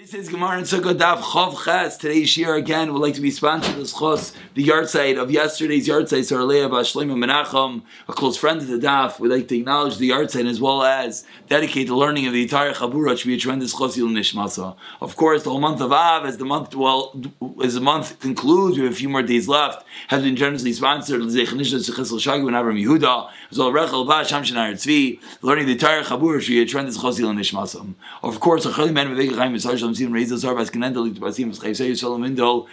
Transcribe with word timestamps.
This 0.00 0.14
is 0.14 0.30
Gemara 0.30 0.56
and 0.56 0.66
Sukkot 0.66 0.94
Daf 0.94 1.18
Chav 1.18 1.62
Ches. 1.62 1.98
Today's 1.98 2.34
year 2.34 2.54
again 2.54 2.94
would 2.94 3.02
like 3.02 3.12
to 3.16 3.20
be 3.20 3.30
sponsored 3.30 3.76
as 3.76 3.92
Chos, 3.92 4.32
the 4.54 4.62
yard 4.62 4.88
site 4.88 5.18
of 5.18 5.30
yesterday's 5.30 5.86
yard 5.86 6.08
site, 6.08 6.24
Saralea 6.24 6.70
Bashleim 6.70 7.12
Menachem, 7.12 7.82
a 8.08 8.14
close 8.14 8.38
friend 8.38 8.62
of 8.62 8.68
the 8.68 8.78
Daf. 8.78 9.20
We'd 9.20 9.28
like 9.28 9.48
to 9.48 9.58
acknowledge 9.58 9.98
the 9.98 10.06
yard 10.06 10.30
site 10.30 10.46
as 10.46 10.58
well 10.58 10.82
as 10.82 11.26
dedicate 11.50 11.88
the 11.88 11.94
learning 11.94 12.26
of 12.26 12.32
the 12.32 12.40
entire 12.40 12.72
Chabura 12.72 13.20
to 13.20 13.26
be 13.26 13.34
a 13.34 13.36
tremendous 13.36 13.74
Chos 13.74 13.98
Nishmasa. 13.98 14.74
Of 15.02 15.16
course, 15.16 15.42
the 15.42 15.50
whole 15.50 15.60
month 15.60 15.82
of 15.82 15.92
Av, 15.92 16.24
as 16.24 16.38
the 16.38 16.46
month 16.46 16.74
well, 16.74 17.14
as 17.62 17.74
the 17.74 17.82
month 17.82 18.18
concludes, 18.20 18.78
we 18.78 18.84
have 18.84 18.94
a 18.94 18.96
few 18.96 19.10
more 19.10 19.22
days 19.22 19.48
left, 19.48 19.84
has 20.08 20.22
been 20.22 20.34
generously 20.34 20.72
sponsored. 20.72 21.20
Yehuda, 21.20 23.30
as 23.50 23.58
well 23.58 23.70
Rechel 23.70 24.08
Bash 24.08 24.32
Tzvi, 24.32 25.20
learning 25.42 25.66
the 25.66 25.72
entire 25.72 26.02
Chabura 26.02 26.42
to 26.42 26.48
be 26.48 26.62
a 26.62 26.64
tremendous 26.64 26.96
Chos 26.96 27.20
Nishmasa. 27.20 27.94
Of 28.22 28.40
course, 28.40 28.64
a 28.64 28.72
Chali 28.72 28.92
Man 28.92 29.14
Vivek 29.14 29.89
Shalom 29.90 29.94
Sim 29.94 30.12
Reis 30.12 30.28
Zar 30.28 30.54
Bas 30.54 30.70
Kenendel 30.70 31.04
Lit 31.04 31.18
Basim 31.18 31.50
Chayse 31.50 31.98
Shalom 31.98 32.22
Indol 32.22 32.68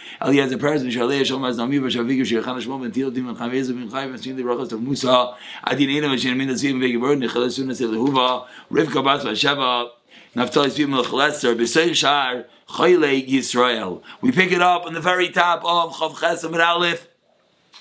Shalom 1.26 1.44
Az 1.44 1.56
Nami 1.56 1.78
Ben 1.80 1.90
Tilo 2.92 4.18
Sin 4.22 4.36
the 4.36 4.44
of 4.48 4.80
Musa 4.80 5.34
Adin 5.64 5.90
Ena 5.90 6.08
Ben 6.08 6.18
Shemin 6.18 6.54
Zim 6.54 6.80
Vegi 6.80 7.00
Bord 7.00 7.18
Nechel 7.18 7.46
Sunas 7.48 7.80
El 7.80 7.90
Huva 7.90 8.46
Rivka 8.70 9.02
Bas 9.02 9.24
Vashava 9.24 9.88
Naftali 10.36 11.94
Shar 11.94 12.44
Chayle 12.68 13.28
Yisrael 13.28 14.02
We 14.20 14.30
pick 14.30 14.52
it 14.52 14.62
up 14.62 14.86
on 14.86 14.92
the 14.92 15.00
very 15.00 15.30
top 15.30 15.64
of 15.64 15.94
Chav 15.94 16.14
Chesam 16.14 16.56
Aleph 16.64 17.07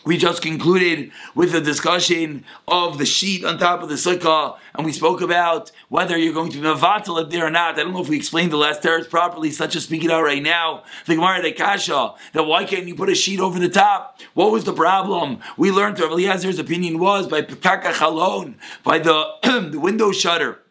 we 0.08 0.18
just 0.18 0.42
concluded 0.42 1.12
with 1.36 1.54
a 1.54 1.60
discussion 1.60 2.46
of 2.66 2.98
the 2.98 3.06
sheet 3.06 3.44
on 3.44 3.58
top 3.58 3.84
of 3.84 3.90
the 3.90 3.96
sukkah, 3.96 4.58
and 4.74 4.86
we 4.86 4.94
spoke 4.94 5.20
about 5.20 5.70
whether 5.90 6.18
you're 6.18 6.34
going 6.34 6.50
to 6.50 6.62
be 6.62 6.64
mavatal 6.64 7.22
it 7.22 7.30
there 7.30 7.46
or 7.46 7.50
not. 7.50 7.78
I 7.78 7.84
don't 7.84 7.92
know 7.92 8.02
if 8.02 8.08
we 8.08 8.16
explained 8.16 8.54
the 8.54 8.58
last 8.58 8.82
teretz 8.82 9.10
properly, 9.10 9.52
such 9.52 9.76
as 9.76 9.84
speaking 9.84 10.10
out 10.10 10.24
right 10.24 10.42
now. 10.42 10.84
The 11.08 11.16
Gemara 11.16 11.42
de 11.42 11.52
Kasha, 11.52 12.14
that 12.32 12.44
why 12.44 12.64
can't 12.64 12.88
you 12.88 12.96
put 12.96 13.10
a 13.10 13.16
sheet 13.16 13.42
over 13.42 13.60
the 13.60 13.68
top? 13.68 14.22
What 14.34 14.52
was 14.52 14.64
the 14.64 14.74
problem? 14.74 15.40
We 15.58 15.72
learned 15.72 16.00
Rav 16.00 16.12
Eliezer's 16.12 16.58
opinion 16.58 17.00
was 17.00 17.28
by 17.28 17.42
Pekaka 17.42 17.92
Chalon, 17.92 18.56
by 18.84 19.00
the, 19.00 19.34
the 19.72 19.80
window 19.80 20.14
shutter 20.14 20.62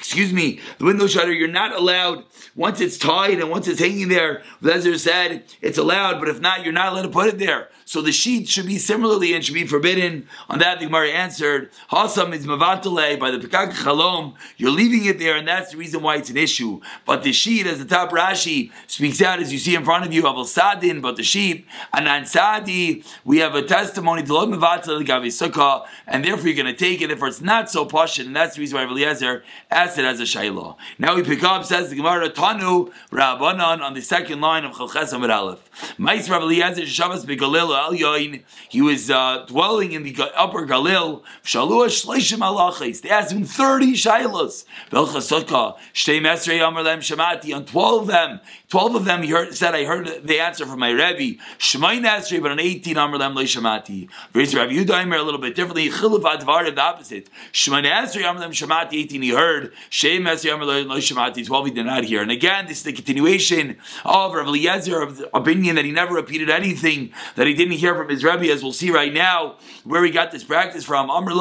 excuse 0.00 0.32
me, 0.32 0.60
the 0.78 0.86
window 0.86 1.06
shutter, 1.06 1.30
you're 1.30 1.46
not 1.46 1.74
allowed, 1.74 2.24
once 2.56 2.80
it's 2.80 2.96
tied 2.96 3.38
and 3.38 3.50
once 3.50 3.68
it's 3.68 3.80
hanging 3.80 4.08
there, 4.08 4.42
Lezer 4.62 4.98
said 4.98 5.44
it's 5.60 5.76
allowed, 5.76 6.18
but 6.18 6.28
if 6.28 6.40
not, 6.40 6.64
you're 6.64 6.72
not 6.72 6.90
allowed 6.90 7.02
to 7.02 7.10
put 7.10 7.28
it 7.28 7.38
there. 7.38 7.68
So 7.84 8.00
the 8.00 8.10
sheet 8.10 8.48
should 8.48 8.66
be 8.66 8.78
similarly 8.78 9.34
and 9.34 9.44
should 9.44 9.54
be 9.54 9.66
forbidden. 9.66 10.26
On 10.48 10.58
that, 10.60 10.78
the 10.78 10.86
Gemara 10.86 11.10
answered, 11.10 11.70
Hasam 11.90 12.32
is 12.32 12.46
mavatale 12.46 13.18
by 13.18 13.30
the 13.30 13.38
Pekak 13.38 13.72
Chalom, 13.72 14.36
you're 14.56 14.70
leaving 14.70 15.04
it 15.04 15.18
there, 15.18 15.36
and 15.36 15.46
that's 15.46 15.72
the 15.72 15.76
reason 15.76 16.00
why 16.00 16.16
it's 16.16 16.30
an 16.30 16.36
issue. 16.38 16.80
But 17.04 17.22
the 17.22 17.32
sheet, 17.32 17.66
as 17.66 17.78
the 17.78 17.84
top 17.84 18.10
Rashi 18.10 18.70
speaks 18.86 19.20
out, 19.20 19.40
as 19.40 19.52
you 19.52 19.58
see 19.58 19.74
in 19.74 19.84
front 19.84 20.06
of 20.06 20.14
you, 20.14 20.22
Aval 20.22 20.46
Sadin, 20.46 21.02
but 21.02 21.16
the 21.16 21.22
sheep, 21.22 21.68
Anan 21.92 22.24
Sadi, 22.24 23.04
we 23.24 23.38
have 23.38 23.54
a 23.54 23.62
testimony 23.62 24.22
to 24.22 24.32
Lod 24.32 24.48
Mavatale 24.48 25.84
and 26.06 26.24
therefore 26.24 26.46
you're 26.46 26.62
going 26.62 26.74
to 26.74 26.78
take 26.78 27.02
it 27.02 27.10
if 27.10 27.22
it's 27.22 27.40
not 27.42 27.70
so 27.70 27.84
posh, 27.84 28.18
and 28.18 28.34
that's 28.34 28.54
the 28.54 28.60
reason 28.60 28.78
why 28.78 28.84
Eliezer 28.84 29.42
asked 29.70 29.89
it 29.98 30.04
as 30.04 30.20
a 30.20 30.24
shayla. 30.24 30.76
Now 30.98 31.16
we 31.16 31.22
pick 31.22 31.42
up, 31.42 31.64
says 31.64 31.90
the 31.90 31.96
Gemara, 31.96 32.30
Tanu 32.30 32.92
Rabbanan 33.10 33.80
on 33.80 33.94
the 33.94 34.02
second 34.02 34.40
line 34.40 34.64
of 34.64 34.72
Chalches 34.72 35.12
Aleph. 35.12 35.96
Mais 35.98 36.28
Rabbi 36.28 36.44
Eliezer 36.44 36.86
Shabbos 36.86 37.24
Begalil 37.24 37.76
Al 37.76 37.92
Yoin, 37.92 38.42
he 38.68 38.82
was 38.82 39.10
uh, 39.10 39.44
dwelling 39.46 39.92
in 39.92 40.02
the 40.02 40.16
upper 40.36 40.66
Galil, 40.66 41.22
Shalua 41.42 41.86
Shleishim 41.86 42.38
Alachis. 42.38 43.02
They 43.02 43.10
asked 43.10 43.32
him 43.32 43.44
30 43.44 43.92
shaylas. 43.94 44.64
Belchas 44.90 45.30
Sukkah, 45.30 45.76
Shtei 45.94 46.20
Mesrei 46.20 46.66
Amar 46.66 46.82
Lem 46.82 47.00
Shamati, 47.00 47.54
on 47.54 47.64
12 47.64 48.02
of 48.02 48.06
them, 48.08 48.40
12 48.68 48.94
of 48.94 49.04
them 49.04 49.22
he 49.22 49.30
heard, 49.30 49.54
said, 49.54 49.74
I 49.74 49.84
heard 49.84 50.22
the 50.24 50.40
answer 50.40 50.66
from 50.66 50.78
my 50.78 50.90
Rebbe, 50.90 51.40
Shemai 51.58 52.00
Nasri, 52.00 52.40
but 52.40 52.52
on 52.52 52.60
18 52.60 52.96
Amar 52.96 53.18
Lem 53.18 53.34
Le 53.34 53.44
Shamati. 53.44 54.08
Raise 54.32 54.54
Rabbi 54.54 54.72
Yudaimer 54.72 55.18
a 55.18 55.22
little 55.22 55.40
bit 55.40 55.56
differently, 55.56 55.88
Chilav 55.88 56.22
Advar, 56.22 56.72
the 56.74 56.80
opposite. 56.80 57.28
Shemai 57.52 57.84
Nasri 57.84 58.28
Amar 58.28 58.42
Lem 58.42 58.52
Shamati, 58.52 58.94
18 58.94 59.22
he 59.22 59.30
heard, 59.30 59.72
Shem 59.88 60.24
Mesrei 60.24 60.54
Amar 60.54 60.66
Lem 60.66 60.88
Le 60.88 60.96
Shamati, 60.96 61.46
12 61.46 61.66
he 61.66 61.72
did 61.72 61.86
not 61.86 62.04
hear. 62.04 62.22
And 62.22 62.30
again, 62.30 62.66
this 62.66 62.78
is 62.78 62.84
the 62.84 62.92
continuation 62.92 63.78
of 64.04 64.34
Rabbi 64.34 64.48
Eliezer, 64.48 65.00
of 65.00 65.16
the 65.18 65.36
opinion 65.36 65.76
that 65.76 65.84
he 65.84 65.92
never 65.92 66.14
repeated 66.14 66.50
anything 66.50 67.12
that 67.36 67.46
he 67.46 67.54
didn't 67.54 67.74
hear 67.74 67.94
from 67.94 68.08
his 68.08 68.22
Rebbe, 68.22 68.50
as 68.50 68.62
we'll 68.62 68.72
see 68.72 68.90
right 68.90 69.12
now, 69.12 69.56
where 69.84 70.04
he 70.04 70.10
got 70.10 70.30
this 70.30 70.44
practice 70.44 70.84
from. 70.84 71.10
Amr 71.10 71.32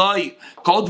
called 0.64 0.90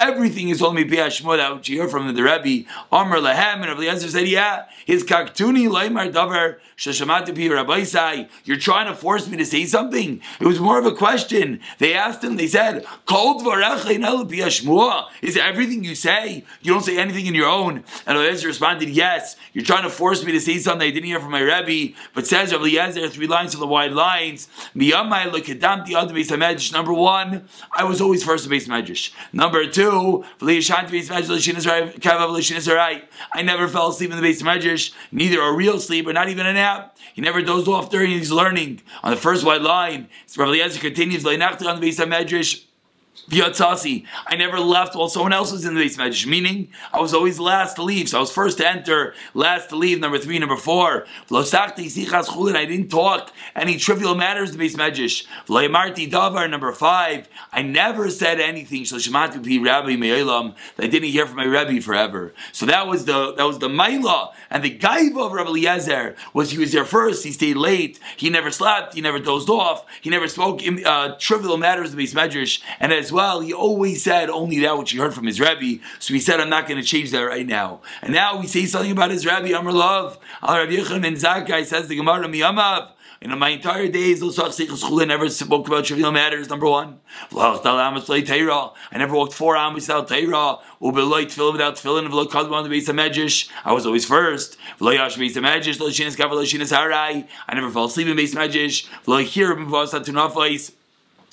Everything 0.00 0.48
is 0.48 0.62
only 0.62 0.84
Piashmuda, 0.84 1.56
which 1.56 1.68
you 1.68 1.80
hear 1.80 1.88
from 1.88 2.14
the 2.14 2.22
Rebbe. 2.22 2.68
Amr 2.92 3.18
Lahem, 3.18 3.54
and 3.54 3.66
Rabbi 3.66 3.82
Eliezer 3.82 4.08
said, 4.08 4.28
yeah, 4.28 4.66
his 4.84 5.04
kaktuni 5.04 5.68
laimar 5.68 6.12
davar 6.12 6.58
shashamati 6.76 7.34
pi 7.34 7.48
rabbi 7.52 8.28
You're 8.44 8.56
trying 8.58 8.86
to 8.86 8.94
force 8.94 9.28
me 9.28 9.36
to 9.38 9.46
say 9.46 9.64
something. 9.64 10.20
It 10.40 10.46
was 10.46 10.60
more 10.60 10.78
of 10.78 10.86
a 10.86 10.94
question. 10.94 11.60
They 11.78 11.94
asked 11.94 12.22
him. 12.22 12.36
They 12.36 12.46
said, 12.46 12.84
"Kol 13.06 13.40
Everything 15.36 15.84
you 15.84 15.94
say? 15.94 16.44
You 16.62 16.72
don't 16.72 16.84
say 16.84 16.98
anything 16.98 17.26
in 17.26 17.34
your 17.34 17.48
own." 17.48 17.84
And 18.06 18.18
Eliezer 18.18 18.48
responded, 18.48 18.88
"Yes. 18.88 19.36
You're 19.52 19.64
trying 19.64 19.84
to 19.84 19.90
force 19.90 20.24
me 20.24 20.32
to 20.32 20.40
say 20.40 20.58
something 20.58 20.86
I 20.86 20.90
didn't 20.90 21.08
hear 21.08 21.20
from 21.20 21.32
my 21.32 21.40
Rebbe." 21.40 21.94
But 22.14 22.26
says 22.26 22.52
Rabbi 22.52 22.64
Eliezer, 22.64 23.08
three 23.08 23.26
lines 23.26 23.54
of 23.54 23.60
the 23.60 23.66
wide 23.66 23.92
lines. 23.92 24.48
Number 26.72 26.92
one, 26.92 27.48
I 27.72 27.84
was 27.84 28.00
always 28.00 28.24
first 28.24 28.44
in 28.44 28.50
base 28.50 28.68
medrash. 28.68 29.10
Number 29.32 29.66
two, 29.66 30.24
I 33.32 33.42
never 33.42 33.68
fell 33.68 33.88
asleep 33.88 34.10
in 34.10 34.16
the 34.16 34.22
base 34.22 34.42
medrash, 34.42 34.92
neither 35.10 35.40
a 35.40 35.52
real 35.52 35.80
sleep 35.80 36.06
or 36.06 36.12
not 36.12 36.28
even 36.28 36.46
a 36.46 36.52
nap. 36.52 36.96
He 37.14 37.22
never 37.22 37.40
dozed 37.42 37.68
off 37.68 37.90
during 37.90 38.10
his 38.10 38.30
learning. 38.30 38.82
On 39.02 39.10
the 39.10 39.16
first 39.16 39.44
white 39.44 39.62
line, 39.62 40.08
Rabbi 40.36 40.50
Eliezer 40.50 40.80
continues, 40.80 41.24
on 41.24 41.38
the 41.38 41.78
base 41.80 41.98
medrash. 41.98 42.64
V'yatzasi. 43.30 44.04
I 44.26 44.36
never 44.36 44.60
left 44.60 44.94
while 44.94 45.08
someone 45.08 45.32
else 45.32 45.52
was 45.52 45.64
in 45.64 45.74
the 45.74 45.80
base 45.80 45.96
medrash. 45.96 46.26
Meaning, 46.26 46.68
I 46.92 47.00
was 47.00 47.12
always 47.12 47.40
last 47.40 47.74
to 47.76 47.82
leave. 47.82 48.08
So 48.08 48.18
I 48.18 48.20
was 48.20 48.32
first 48.32 48.58
to 48.58 48.68
enter, 48.68 49.14
last 49.34 49.70
to 49.70 49.76
leave. 49.76 50.00
Number 50.00 50.18
three, 50.18 50.38
number 50.38 50.56
four. 50.56 51.06
I 51.30 52.64
didn't 52.68 52.88
talk 52.88 53.32
any 53.54 53.76
trivial 53.78 54.14
matters 54.14 54.52
to 54.52 54.58
base 54.58 54.76
medrash. 54.76 55.26
davar. 55.48 56.50
Number 56.50 56.72
five. 56.72 57.28
I 57.52 57.62
never 57.62 58.10
said 58.10 58.40
anything. 58.40 58.84
Shlishmati 58.84 59.42
pi 59.44 59.62
Rabbi 59.62 59.96
Me'elam 59.96 60.54
that 60.76 60.84
I 60.84 60.88
didn't 60.88 61.08
hear 61.08 61.26
from 61.26 61.36
my 61.36 61.44
Rebbe 61.44 61.80
forever. 61.80 62.32
So 62.52 62.66
that 62.66 62.86
was 62.86 63.04
the 63.06 63.34
that 63.34 63.44
was 63.44 63.58
the 63.58 63.68
Maila 63.68 64.32
and 64.50 64.62
the 64.62 64.78
Gaiva 64.78 65.26
of 65.26 65.32
Rabbi 65.32 65.50
Eliezer 65.50 66.16
was 66.32 66.50
he 66.50 66.58
was 66.58 66.72
there 66.72 66.84
first. 66.84 67.24
He 67.24 67.32
stayed 67.32 67.56
late. 67.56 67.98
He 68.16 68.30
never 68.30 68.50
slept. 68.50 68.94
He 68.94 69.00
never 69.00 69.18
dozed 69.18 69.50
off. 69.50 69.84
He 70.00 70.10
never 70.10 70.28
spoke 70.28 70.60
uh, 70.84 71.16
trivial 71.18 71.56
matters 71.56 71.90
to 71.90 71.96
base 71.96 72.14
medrash. 72.14 72.62
And 72.80 72.92
as 72.92 73.05
well, 73.12 73.40
he 73.40 73.52
always 73.52 74.02
said 74.02 74.30
only 74.30 74.58
that 74.60 74.78
which 74.78 74.90
he 74.92 74.98
heard 74.98 75.14
from 75.14 75.26
his 75.26 75.40
Rebbe. 75.40 75.82
So 75.98 76.14
he 76.14 76.20
said, 76.20 76.40
I'm 76.40 76.48
not 76.48 76.66
going 76.66 76.80
to 76.80 76.86
change 76.86 77.10
that 77.10 77.22
right 77.22 77.46
now. 77.46 77.80
And 78.02 78.12
now 78.12 78.38
we 78.38 78.46
say 78.46 78.66
something 78.66 78.92
about 78.92 79.10
his 79.10 79.26
Rebbe, 79.26 79.56
Amr 79.56 79.72
Love. 79.72 80.18
Al 80.42 80.58
Rabbi 80.58 80.72
Yechon 80.72 81.02
ben 81.02 81.14
Zakkai 81.14 81.64
says 81.64 81.88
the 81.88 81.96
Gemara 81.96 82.26
Miyamav. 82.26 82.90
In 83.22 83.36
my 83.38 83.48
entire 83.48 83.88
days, 83.88 84.22
I 84.22 85.04
never 85.06 85.28
spoke 85.30 85.66
about 85.66 85.86
trivial 85.86 86.12
matters. 86.12 86.50
Number 86.50 86.66
one, 86.68 87.00
I 87.32 87.60
never 88.92 89.14
walked 89.14 89.32
four 89.32 89.56
hours 89.56 89.74
without 89.74 90.06
Torah. 90.08 90.58
Without 90.78 91.76
the 91.76 92.92
of. 92.92 93.48
I 93.64 93.72
was 93.72 93.86
always 93.86 94.04
first. 94.04 94.58
I 94.80 95.08
never 97.54 97.70
fell 97.70 97.84
asleep 97.86 98.06
in 98.06 98.16
base 98.16 98.34
of 98.34 98.38
medrash. 98.38 98.86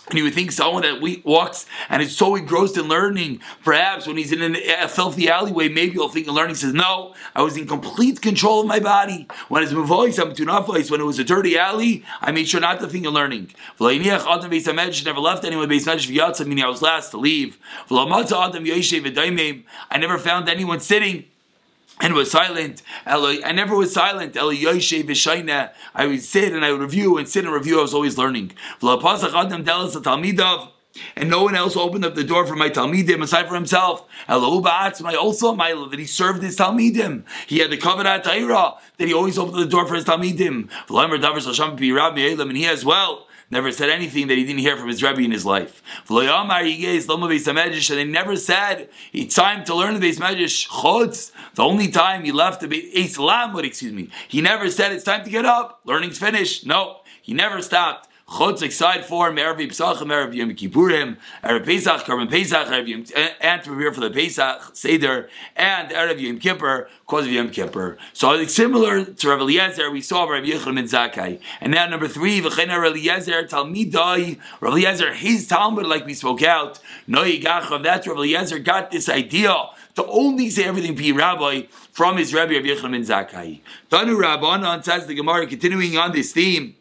And 0.09 0.17
you 0.17 0.25
would 0.25 0.33
think 0.33 0.51
someone 0.51 0.83
that 0.83 1.23
walks 1.23 1.65
and 1.87 2.01
is 2.01 2.15
so 2.15 2.35
engrossed 2.35 2.77
in 2.77 2.89
learning, 2.89 3.39
perhaps 3.63 4.05
when 4.05 4.17
he's 4.17 4.33
in 4.33 4.55
a 4.55 4.87
filthy 4.89 5.29
alleyway, 5.29 5.69
maybe 5.69 5.93
he'll 5.93 6.09
think 6.09 6.27
of 6.27 6.33
learning. 6.33 6.55
Says, 6.55 6.73
"No, 6.73 7.15
I 7.33 7.41
was 7.41 7.55
in 7.55 7.67
complete 7.67 8.21
control 8.21 8.61
of 8.61 8.67
my 8.67 8.79
body. 8.79 9.27
When 9.47 9.63
it's 9.63 9.71
voice, 9.71 10.17
I'm 10.17 10.33
not 10.37 10.67
voice. 10.67 10.91
When 10.91 10.99
it 10.99 11.05
was 11.05 11.19
a 11.19 11.23
dirty 11.23 11.57
alley, 11.57 12.03
I 12.21 12.31
made 12.31 12.49
sure 12.49 12.59
not 12.59 12.81
to 12.81 12.87
think 12.87 13.05
of 13.05 13.13
learning. 13.13 13.51
Never 13.79 15.19
left 15.19 15.45
anyone 15.45 15.69
meaning 15.69 16.63
I 16.63 16.67
was 16.67 16.81
last 16.81 17.11
to 17.11 17.17
leave. 17.17 17.57
I 17.89 19.97
never 19.97 20.17
found 20.17 20.49
anyone 20.49 20.79
sitting 20.81 21.25
and 21.99 22.13
was 22.13 22.31
silent. 22.31 22.81
I 23.05 23.51
never 23.51 23.75
was 23.75 23.93
silent. 23.93 24.37
I 24.37 26.05
would 26.05 26.21
sit 26.21 26.53
and 26.53 26.65
I 26.65 26.71
would 26.71 26.81
review 26.81 27.17
and 27.17 27.27
sit 27.27 27.45
and 27.45 27.53
review. 27.53 27.79
I 27.79 27.81
was 27.81 27.93
always 27.93 28.17
learning. 28.17 28.53
And 31.15 31.27
no 31.27 31.43
one 31.43 31.55
else 31.55 31.75
opened 31.75 32.05
up 32.05 32.13
the 32.13 32.23
door 32.23 32.45
for 32.45 32.55
my 32.55 32.69
Talmidim 32.69 33.23
aside 33.23 33.47
from 33.47 33.55
himself. 33.55 34.05
my 34.27 35.15
also 35.15 35.55
my 35.55 35.73
that 35.89 35.97
he 35.97 36.05
served 36.05 36.43
his 36.43 36.55
Talmidim. 36.55 37.23
He 37.47 37.59
had 37.59 37.71
the 37.71 37.77
covenant 37.77 38.23
Taira 38.23 38.75
that 38.97 39.07
he 39.07 39.13
always 39.13 39.39
opened 39.39 39.57
the 39.57 39.65
door 39.65 39.87
for 39.87 39.95
his 39.95 40.05
Talmidim. 40.05 40.69
And 42.49 42.57
he 42.57 42.65
as 42.67 42.85
well 42.85 43.27
never 43.53 43.71
said 43.71 43.89
anything 43.89 44.27
that 44.27 44.37
he 44.37 44.43
didn't 44.43 44.59
hear 44.59 44.75
from 44.75 44.89
his 44.89 45.01
Rebbe 45.01 45.21
in 45.21 45.31
his 45.31 45.45
life. 45.45 45.81
And 46.09 46.17
they 46.17 48.03
never 48.03 48.35
said 48.35 48.89
it's 49.13 49.35
time 49.35 49.63
to 49.65 49.75
learn 49.75 49.93
the 49.93 49.99
base 49.99 50.19
medrash 50.19 50.67
chutz. 50.67 51.31
The 51.55 51.63
only 51.63 51.87
time 51.89 52.23
he 52.25 52.31
left 52.31 52.61
the 52.61 52.67
base 52.67 53.17
excuse 53.65 53.93
me, 53.93 54.09
he 54.27 54.41
never 54.41 54.69
said 54.69 54.91
it's 54.91 55.03
time 55.03 55.23
to 55.23 55.29
get 55.29 55.45
up. 55.45 55.79
Learning's 55.85 56.17
finished. 56.17 56.65
No, 56.65 57.01
he 57.21 57.33
never 57.33 57.61
stopped. 57.61 58.09
Chutz 58.33 58.71
side 58.71 59.05
form, 59.05 59.35
Erev 59.35 59.59
Yipsachim, 59.59 60.07
Erev 60.07 60.33
Yom 60.33 60.49
Kippurim, 60.55 61.17
Erev 61.43 61.65
Pesach, 61.65 62.01
Karban 62.01 62.27
Pesach, 62.27 62.67
Erev 62.67 62.87
Yom, 62.87 63.05
eh, 63.13 63.29
and 63.39 63.61
to 63.61 63.69
prepare 63.69 63.93
for 63.93 64.01
the 64.01 64.09
Pesach 64.09 64.75
Seder, 64.75 65.29
and 65.55 65.91
Erev 65.91 66.19
Yom 66.19 66.39
Kippur, 66.39 66.89
cause 67.05 67.25
of 67.25 67.31
Yom 67.31 67.51
Kippur. 67.51 67.95
So 68.11 68.31
it's 68.31 68.55
similar 68.55 69.05
to 69.05 69.29
Rav 69.29 69.39
Eliezer, 69.39 69.91
we 69.91 70.01
saw 70.01 70.23
Rav 70.23 70.43
Yechon 70.43 70.79
and 70.79 70.89
Zakai. 70.89 71.39
And 71.61 71.73
now 71.73 71.85
number 71.85 72.07
three, 72.07 72.41
V'chein 72.41 72.69
Rav 72.69 72.95
Eliezer, 72.95 73.43
Talmidai, 73.43 74.39
Rav 74.61 74.73
Eliezer, 74.73 75.13
his 75.13 75.47
Talmud, 75.47 75.85
like 75.85 76.07
we 76.07 76.15
spoke 76.15 76.41
out, 76.41 76.79
No 77.05 77.23
Yigachav, 77.23 77.83
that's 77.83 78.07
Rav 78.07 78.17
Eliezer 78.17 78.57
got 78.57 78.89
this 78.89 79.09
idea 79.09 79.53
to 79.93 80.03
only 80.07 80.49
say 80.49 80.63
everything 80.63 80.95
be 80.95 81.11
rabbi 81.11 81.61
from 81.91 82.17
his 82.17 82.33
Rabbi 82.33 82.53
Rav 82.53 82.63
Yechon 82.63 82.95
and 82.95 83.05
Zakai. 83.05 83.61
Tanu 83.91 84.19
Rabbanan 84.19 84.83
says 84.83 85.05
the 85.05 85.13
Gemara, 85.13 85.45
continuing 85.45 85.97
on 85.97 86.13
this 86.13 86.33
theme, 86.33 86.75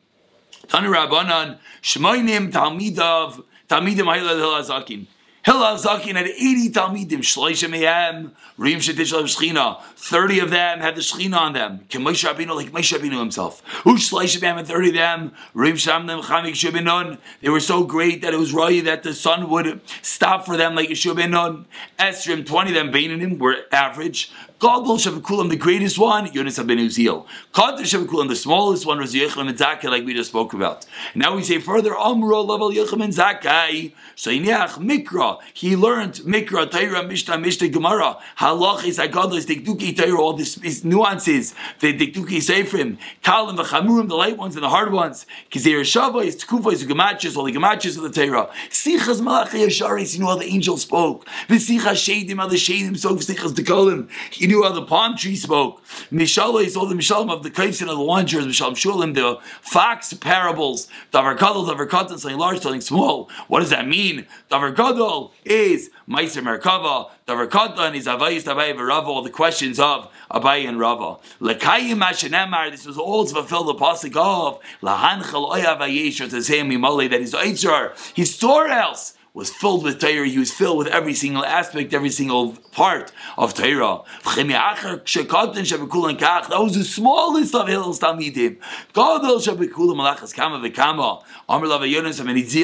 Tanu 0.68 0.94
Rabbanan, 0.94 1.58
Shmoinim 1.82 2.50
Talmidav, 2.50 3.42
Talmidim 3.68 4.06
Hailal 4.06 4.38
Hilazakin. 4.40 5.06
Hillel 5.44 5.76
Zakin 5.76 6.14
had 6.14 6.26
80 6.28 6.70
Talmidim, 6.70 7.18
Shloisha 7.18 7.68
Mehem, 7.68 8.30
Rim 8.56 8.78
Shetishal 8.78 9.24
Shechina. 9.24 9.82
30 9.96 10.38
of 10.38 10.50
them 10.50 10.78
had 10.78 10.94
the 10.94 11.00
Shechina 11.00 11.36
on 11.36 11.52
them. 11.52 11.80
Moshe 11.90 12.32
Rabbeinu, 12.32 12.54
like 12.54 12.70
Rabbeinu 12.70 13.18
himself. 13.18 13.60
Who 13.82 13.96
Shloisha 13.96 14.40
Mehem 14.40 14.58
had 14.58 14.68
30 14.68 14.88
of 14.90 14.94
them, 14.94 15.32
Rim 15.52 15.74
Shamnem 15.74 16.22
Chanik 16.22 16.52
Shebenon. 16.52 17.18
They 17.40 17.48
were 17.48 17.58
so 17.58 17.82
great 17.82 18.22
that 18.22 18.32
it 18.32 18.36
was 18.36 18.52
right 18.52 18.84
that 18.84 19.02
the 19.02 19.14
sun 19.14 19.50
would 19.50 19.80
stop 20.00 20.46
for 20.46 20.56
them 20.56 20.76
like 20.76 20.90
a. 20.90 20.92
Esrim, 20.92 22.46
20 22.46 22.70
of 22.70 22.74
them, 22.74 22.92
Bainanim, 22.92 23.38
were 23.40 23.56
average. 23.72 24.30
Gadol 24.62 24.96
Shavikulam, 24.96 25.50
the 25.50 25.56
greatest 25.56 25.98
one, 25.98 26.32
Yonah 26.32 26.52
ben 26.62 26.78
Uziel. 26.78 27.26
Kadr 27.52 27.80
Shavikulam, 27.80 28.28
the 28.28 28.36
smallest 28.36 28.86
one, 28.86 29.00
was 29.00 29.12
Yechim 29.12 29.48
and 29.48 29.58
Zakai, 29.58 29.90
like 29.90 30.04
we 30.04 30.14
just 30.14 30.30
spoke 30.30 30.52
about. 30.52 30.86
Now 31.16 31.34
we 31.34 31.42
say 31.42 31.58
further, 31.58 31.98
Amro 31.98 32.42
level 32.42 32.70
Yechim 32.70 33.02
and 33.02 33.12
Zakai. 33.12 33.92
Shayniach 34.14 34.78
Mikra, 34.78 35.40
he 35.52 35.74
learned 35.74 36.14
Mikra, 36.26 36.70
Taira, 36.70 37.02
Mishnah, 37.02 37.38
Mishnah, 37.38 37.70
Gemara, 37.70 38.18
Halachis, 38.38 39.04
Agados, 39.04 39.46
Dikduki, 39.46 39.96
Taira, 39.96 40.16
all 40.16 40.34
these 40.34 40.84
nuances, 40.84 41.56
the 41.80 41.92
Dikduki 41.92 42.36
Seifrim, 42.36 42.98
Kalim, 43.24 43.56
the 43.56 43.64
Chamurim, 43.64 44.06
the 44.08 44.14
light 44.14 44.36
ones 44.36 44.54
and 44.54 44.62
the 44.62 44.68
hard 44.68 44.92
ones, 44.92 45.26
Kizir 45.50 45.80
Shava, 45.80 46.24
is 46.24 46.36
Tkufas, 46.36 46.86
the 46.86 46.94
Gemachis, 46.94 47.36
all 47.36 47.44
the 47.44 47.52
Gemachis 47.52 47.96
of 47.96 48.04
the 48.04 48.10
Taira. 48.10 48.48
Sichas 48.70 49.20
Malachi 49.20 49.58
Yasharis, 49.58 50.14
you 50.14 50.20
know 50.20 50.28
how 50.28 50.36
the 50.36 50.44
angel 50.44 50.76
spoke. 50.76 51.26
Visichas 51.48 51.98
Shadim, 52.28 52.36
how 52.36 52.46
the 52.46 52.54
Shadim 52.54 52.96
spoke, 52.96 53.18
Sichas 53.18 53.54
Dekalim. 53.54 54.08
He 54.30 54.51
knew 54.52 54.62
how 54.62 54.72
the 54.72 54.82
palm 54.82 55.16
tree 55.16 55.36
spoke. 55.36 55.82
Mishala 56.12 56.64
is 56.64 56.76
all 56.76 56.86
the 56.86 56.94
Mishalim 56.94 57.32
of 57.32 57.42
the 57.42 57.50
Kaifsin 57.50 57.82
of 57.82 57.96
the 57.96 58.02
launchers, 58.02 58.46
Mishalim 58.46 58.72
Shulim, 58.72 59.14
the 59.14 59.38
fox 59.62 60.12
parables, 60.12 60.88
Davar 61.12 61.36
Kadal, 61.36 61.66
Davar 61.66 61.88
Katan, 61.88 62.18
something 62.18 62.38
large, 62.38 62.60
something 62.60 62.80
small. 62.80 63.30
What 63.48 63.60
does 63.60 63.70
that 63.70 63.88
mean? 63.88 64.26
Davar 64.50 64.74
Kadal 64.74 65.30
is 65.44 65.90
Meiser 66.08 66.42
Merkava, 66.42 67.10
Davar 67.26 67.48
Katan 67.48 67.94
is 67.94 68.06
Avayis 68.06 68.42
Tavay 68.44 68.78
Rava, 68.78 69.08
all 69.08 69.22
the 69.22 69.30
questions 69.30 69.80
of 69.80 70.10
Abai 70.30 70.68
and 70.68 70.78
Rava. 70.78 71.16
Lekayim 71.40 71.98
Mashanemar, 72.02 72.70
this 72.70 72.86
was 72.86 72.98
all 72.98 73.24
to 73.24 73.34
fulfill 73.34 73.64
the 73.64 73.74
pasuk 73.74 74.16
of 74.16 74.60
Lahanchal 74.82 75.50
Oyavayesh, 75.52 76.28
to 76.28 76.42
say 76.42 76.62
that 76.62 77.20
his 77.20 77.32
Eitzar, 77.32 78.14
his 78.14 78.34
storehouse, 78.34 79.14
was 79.34 79.50
filled 79.50 79.82
with 79.82 79.98
Torah. 79.98 80.26
He 80.26 80.38
was 80.38 80.52
filled 80.52 80.78
with 80.78 80.86
every 80.88 81.14
single 81.14 81.44
aspect, 81.44 81.94
every 81.94 82.10
single 82.10 82.52
part 82.72 83.12
of 83.38 83.54
Torah. 83.54 84.02
That 84.24 86.60
was 86.60 86.74
the 86.74 86.84
smallest 86.84 87.54
of 87.54 87.68
Hillel's 87.68 87.98
Talmidim. 87.98 88.58
Gadol. 88.92 89.38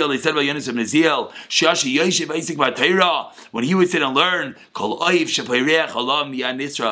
They 0.08 0.18
said 0.18 0.32
about 0.32 0.44
Yonas 0.44 0.68
of 0.68 0.74
Niziel. 0.74 1.32
When 3.50 3.64
he 3.64 3.74
would 3.74 3.88
sit 3.88 4.02
and 4.02 4.14
learn, 4.14 4.56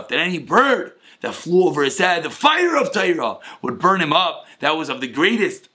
That 0.08 0.12
any 0.12 0.38
bird 0.38 0.92
that 1.20 1.34
flew 1.34 1.66
over 1.66 1.82
his 1.82 1.98
head, 1.98 2.22
the 2.22 2.30
fire 2.30 2.76
of 2.76 2.92
Torah 2.92 3.38
would 3.62 3.78
burn 3.78 4.00
him 4.00 4.12
up. 4.12 4.46
That 4.60 4.76
was 4.76 4.88
of 4.88 5.02
the 5.02 5.08
greatest 5.08 5.65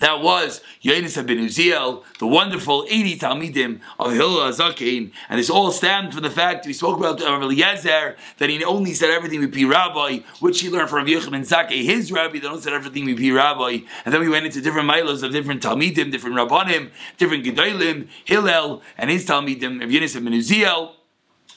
that 0.00 0.20
was 0.20 0.60
Yonis 0.82 1.14
ben 1.26 1.38
Uziel, 1.38 2.02
the 2.18 2.26
wonderful 2.26 2.84
80 2.88 3.18
Talmidim 3.18 3.80
of 3.98 4.12
Hillel 4.12 4.50
Zakin, 4.50 5.12
and 5.28 5.38
this 5.38 5.48
all 5.48 5.70
stemmed 5.70 6.12
from 6.12 6.22
the 6.22 6.30
fact 6.30 6.66
we 6.66 6.72
spoke 6.72 6.98
about 6.98 7.20
Rabbi 7.20 7.44
Eliezer 7.44 8.16
that 8.38 8.50
he 8.50 8.64
only 8.64 8.94
said 8.94 9.10
everything 9.10 9.40
with 9.40 9.54
P. 9.54 9.64
Rabbi, 9.64 10.20
which 10.40 10.60
he 10.60 10.68
learned 10.68 10.90
from 10.90 11.06
Yochanan 11.06 11.36
and 11.36 11.44
Zakeh, 11.44 11.84
his 11.84 12.10
rabbi, 12.10 12.38
that 12.40 12.48
only 12.48 12.62
said 12.62 12.72
everything 12.72 13.04
with 13.04 13.18
P. 13.18 13.30
Rabbi, 13.30 13.80
and 14.04 14.12
then 14.12 14.20
we 14.20 14.28
went 14.28 14.46
into 14.46 14.60
different 14.60 14.86
milos 14.86 15.22
of 15.22 15.32
different 15.32 15.62
Talmidim, 15.62 16.10
different 16.10 16.36
Rabbanim, 16.36 16.90
different 17.18 17.44
Gedolim, 17.44 18.08
Hillel, 18.24 18.82
and 18.96 19.10
his 19.10 19.26
Talmidim 19.26 19.82
of 19.82 19.90
Yonis 19.90 20.14
ben 20.14 20.32
Uziel, 20.32 20.92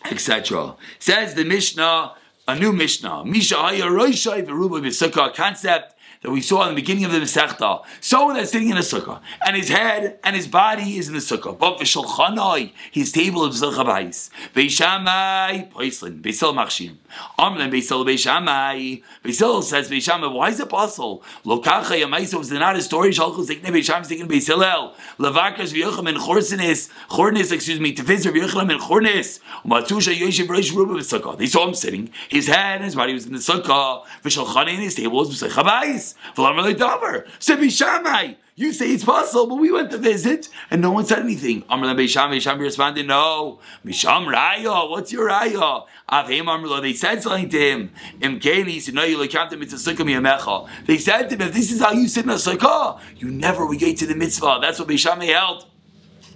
etc. 0.05 0.75
Says 0.99 1.33
the 1.35 1.45
Mishnah, 1.45 2.13
a 2.45 2.59
new 2.59 2.73
Mishnah, 2.73 3.23
Misha 3.23 3.55
Haya 3.55 3.85
Roishai 3.85 4.45
Veruba 4.45 5.33
concept 5.33 5.92
that 6.23 6.31
we 6.31 6.41
saw 6.41 6.63
in 6.63 6.69
the 6.69 6.75
beginning 6.75 7.03
of 7.05 7.11
the 7.11 7.19
Masechta, 7.19 7.83
someone 7.99 8.35
that's 8.35 8.51
sitting 8.51 8.69
in 8.69 8.77
a 8.77 8.81
sukkah, 8.81 9.19
and 9.45 9.55
his 9.57 9.67
head 9.69 10.19
and 10.23 10.35
his 10.35 10.47
body 10.47 10.97
is 10.97 11.09
in 11.09 11.13
the 11.13 11.19
sukkah. 11.19 11.57
But 11.57 11.77
v'shalchanai, 11.79 12.71
his 12.91 13.11
table 13.11 13.43
of 13.43 13.53
zilcha 13.53 13.85
bais. 13.85 14.29
Beishamai, 14.55 15.69
poislin, 15.71 16.21
beisel 16.21 16.53
machshim. 16.53 16.95
Amlan 17.37 17.71
beisel 17.71 18.05
beishamai. 18.05 19.03
Beisel 19.23 19.63
says 19.63 19.89
beishamai, 19.89 20.33
why 20.33 20.49
is 20.49 20.59
it 20.61 20.69
possible? 20.69 21.23
Lokacha 21.45 22.01
yamaisa 22.01 22.37
was 22.37 22.51
not 22.51 22.75
a 22.77 22.81
story, 22.81 23.11
shalchus 23.11 23.49
zikne 23.49 23.65
beishamai 23.65 24.07
zikne 24.07 24.27
beisilel. 24.27 24.93
Lavakas 25.19 25.73
v'yocham 25.73 26.07
and 26.07 26.17
chorsinis, 26.17 26.89
chornis, 27.09 27.51
excuse 27.51 27.81
me, 27.81 27.93
tefizer 27.93 28.31
v'yocham 28.31 28.71
and 28.71 28.79
chornis. 28.79 29.41
Matusha 29.65 30.15
yoshev 30.15 30.47
reish 30.47 30.73
ruba 30.73 30.93
b'sukkah. 30.93 31.37
They 31.37 31.47
saw 31.47 31.67
him 31.67 31.73
sitting, 31.73 32.11
his 32.29 32.47
head 32.47 32.77
and 32.77 32.85
his 32.85 32.95
body 32.95 33.13
was 33.13 33.25
in 33.25 33.33
the 33.33 33.39
sukkah. 33.39 34.03
V'shalchanai, 34.23 34.69
and 34.69 34.83
his 34.83 34.95
table 34.95 35.17
was 35.17 35.29
b'sukkah 35.29 36.12
bais. 36.35 38.35
You 38.55 38.71
say 38.71 38.91
it's 38.91 39.03
possible, 39.03 39.47
but 39.47 39.55
we 39.55 39.71
went 39.71 39.89
to 39.91 39.97
visit 39.97 40.47
and 40.69 40.79
no 40.79 40.91
one 40.91 41.05
said 41.05 41.19
anything. 41.19 41.63
Amr 41.69 41.87
Beishamai, 41.95 42.37
Beishamai 42.37 42.59
responded, 42.59 43.07
No. 43.07 43.59
Misham 43.83 44.31
Raya, 44.31 44.89
what's 44.91 45.11
your 45.11 45.29
Raya? 45.29 45.85
Avim 46.07 46.47
Amr 46.47 46.81
they 46.81 46.93
said 46.93 47.23
something 47.23 47.49
to 47.49 47.59
him. 47.59 47.91
Imkeni, 48.19 48.67
he 48.67 48.79
said, 48.79 48.93
No, 48.93 49.03
you 49.03 49.17
look 49.17 49.33
after 49.33 49.57
mitzvah 49.57 50.03
miyamecha. 50.03 50.69
They 50.85 50.99
said 50.99 51.29
to 51.29 51.35
him, 51.35 51.41
If 51.41 51.53
this 51.53 51.71
is 51.71 51.81
how 51.81 51.93
you 51.93 52.07
sit 52.07 52.25
in 52.25 52.29
a 52.29 52.35
sukkah, 52.35 52.99
you 53.17 53.31
never 53.31 53.73
get 53.73 53.97
to 53.97 54.05
the 54.05 54.15
mitzvah. 54.15 54.59
That's 54.61 54.77
what 54.77 54.87
Beishamai 54.87 55.33
held. 55.33 55.65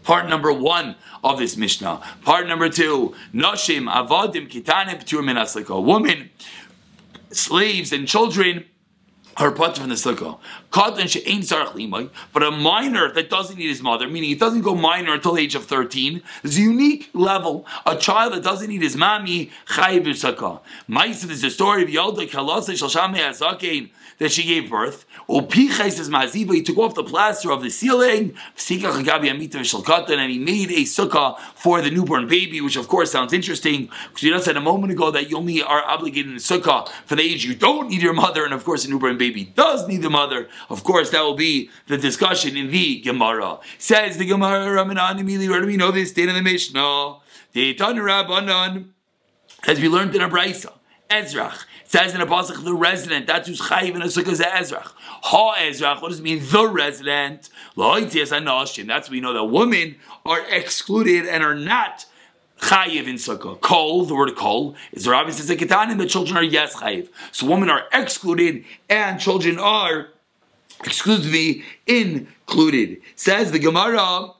Part 0.04 0.28
number 0.28 0.52
one 0.52 0.96
of 1.24 1.38
this 1.38 1.56
Mishnah. 1.56 2.02
Part 2.24 2.48
number 2.48 2.70
two, 2.70 3.14
Noshim, 3.32 3.92
Avadim, 3.92 4.50
Kitanim, 4.50 5.04
Ptur. 5.04 5.84
Women, 5.84 6.32
slaves, 7.32 7.92
and 7.92 8.08
children 8.08 8.66
her 9.38 9.52
part 9.52 9.78
from 9.78 9.90
the 9.90 9.96
sukkah. 9.96 10.40
But 12.34 12.44
a 12.44 12.52
minor 12.52 13.12
that 13.14 13.30
doesn't 13.30 13.58
need 13.58 13.70
his 13.70 13.82
mother, 13.82 14.08
meaning 14.08 14.30
he 14.30 14.36
doesn't 14.36 14.62
go 14.62 14.76
minor 14.76 15.14
until 15.14 15.34
the 15.34 15.42
age 15.42 15.56
of 15.56 15.66
13, 15.66 16.22
is 16.44 16.58
a 16.58 16.62
unique 16.62 17.10
level. 17.14 17.66
A 17.86 17.96
child 17.96 18.34
that 18.34 18.44
doesn't 18.44 18.68
need 18.70 18.82
his 18.82 18.96
mommy, 18.96 19.52
chayiv 19.68 20.06
sukkah. 20.08 20.62
Ma'isa 20.90 21.30
is 21.30 21.42
the 21.42 21.52
story 21.52 21.84
of 21.84 21.90
Yalda 21.90 22.28
Kalasa 22.30 22.74
Shalshame 22.74 23.18
Azakein 23.18 23.92
that 24.18 24.32
she 24.32 24.44
gave 24.44 24.70
birth. 24.70 25.06
Upichai 25.30 25.92
says 25.92 26.10
Maziva, 26.10 26.56
he 26.56 26.64
took 26.64 26.78
off 26.78 26.96
the 26.96 27.04
plaster 27.04 27.52
of 27.52 27.62
the 27.62 27.70
ceiling, 27.70 28.34
and 28.34 30.32
he 30.32 30.40
made 30.40 30.72
a 30.72 30.82
sukkah 30.84 31.38
for 31.56 31.82
the 31.82 31.92
newborn 31.92 32.28
baby, 32.28 32.60
which 32.60 32.76
of 32.76 32.88
course 32.88 33.12
sounds 33.12 33.34
interesting, 33.34 33.92
because 34.10 34.24
we 34.24 34.30
just 34.30 34.46
said 34.46 34.58
a 34.58 34.62
moment 34.62 34.92
ago 34.92 35.12
that 35.12 35.30
you 35.30 35.38
only 35.38 35.62
are 35.62 35.84
obligated 35.84 36.32
in 36.32 36.38
sukkah 36.38 36.90
for 37.06 37.16
the 37.16 37.22
age 37.22 37.46
you 37.46 37.54
don't 37.54 37.90
need 37.90 38.02
your 38.02 38.14
mother, 38.14 38.44
and 38.44 38.54
of 38.54 38.66
course 38.66 38.84
a 38.86 38.90
newborn 38.90 39.18
baby 39.18 39.27
does 39.32 39.88
need 39.88 40.02
the 40.02 40.10
mother. 40.10 40.50
Of 40.70 40.84
course, 40.84 41.10
that 41.12 41.22
will 41.22 41.36
be 41.36 41.70
the 41.88 41.98
discussion 41.98 42.58
in 42.58 42.72
the 42.72 43.02
Gemara. 43.02 43.60
Says 43.78 44.18
the 44.18 44.26
Gemara, 44.26 44.66
Ramanan, 44.68 45.20
immediately, 45.20 45.50
where 45.50 45.62
do 45.62 45.68
we 45.68 45.78
know 45.78 45.92
this? 45.92 46.12
State 46.12 46.30
in 46.30 46.36
the 46.36 46.42
Mishnah. 46.42 47.18
The 47.54 47.74
Rabbanan, 47.76 48.90
as 49.68 49.80
we 49.80 49.90
learned 49.90 50.16
in 50.16 50.22
a 50.22 50.30
Brisa. 50.30 50.74
Ezrach 51.10 51.64
says 51.86 52.14
in 52.14 52.22
a 52.22 52.26
pasuk 52.26 52.64
the 52.64 52.74
resident. 52.74 53.28
That's 53.28 53.48
who's 53.48 53.62
chayiv 53.62 53.96
in 53.96 54.02
a 54.02 54.06
sukkah 54.06 54.36
Ezrach. 54.36 54.92
Ha 54.98 55.56
Ezrach. 55.56 56.02
What 56.02 56.10
does 56.10 56.20
it 56.20 56.24
mean? 56.24 56.42
The 56.52 56.68
resident. 56.68 57.50
That's 57.76 59.10
we 59.10 59.22
know 59.22 59.34
that 59.34 59.46
women 59.46 59.96
are 60.26 60.42
excluded 60.50 61.26
and 61.26 61.44
are 61.44 61.56
not 61.56 62.06
chayiv 62.60 63.08
in 63.08 63.16
sukkah. 63.16 63.60
Kol, 63.62 64.06
the 64.06 64.16
word 64.16 64.36
kol, 64.36 64.76
is 64.92 65.06
the 65.06 65.12
rabbi 65.12 65.32
says 65.32 65.50
and 65.50 66.00
the 66.00 66.06
children 66.06 66.38
are 66.38 66.44
yes 66.44 66.76
chayiv. 66.76 67.10
So 67.32 67.48
women 67.48 67.70
are 67.70 67.84
excluded 67.94 68.64
and 68.90 69.20
children 69.20 69.60
are 69.60 70.10
excuse 70.84 71.30
me, 71.32 71.64
included. 71.86 73.02
Says 73.16 73.52
the 73.52 73.60
Gemara. 73.60 74.34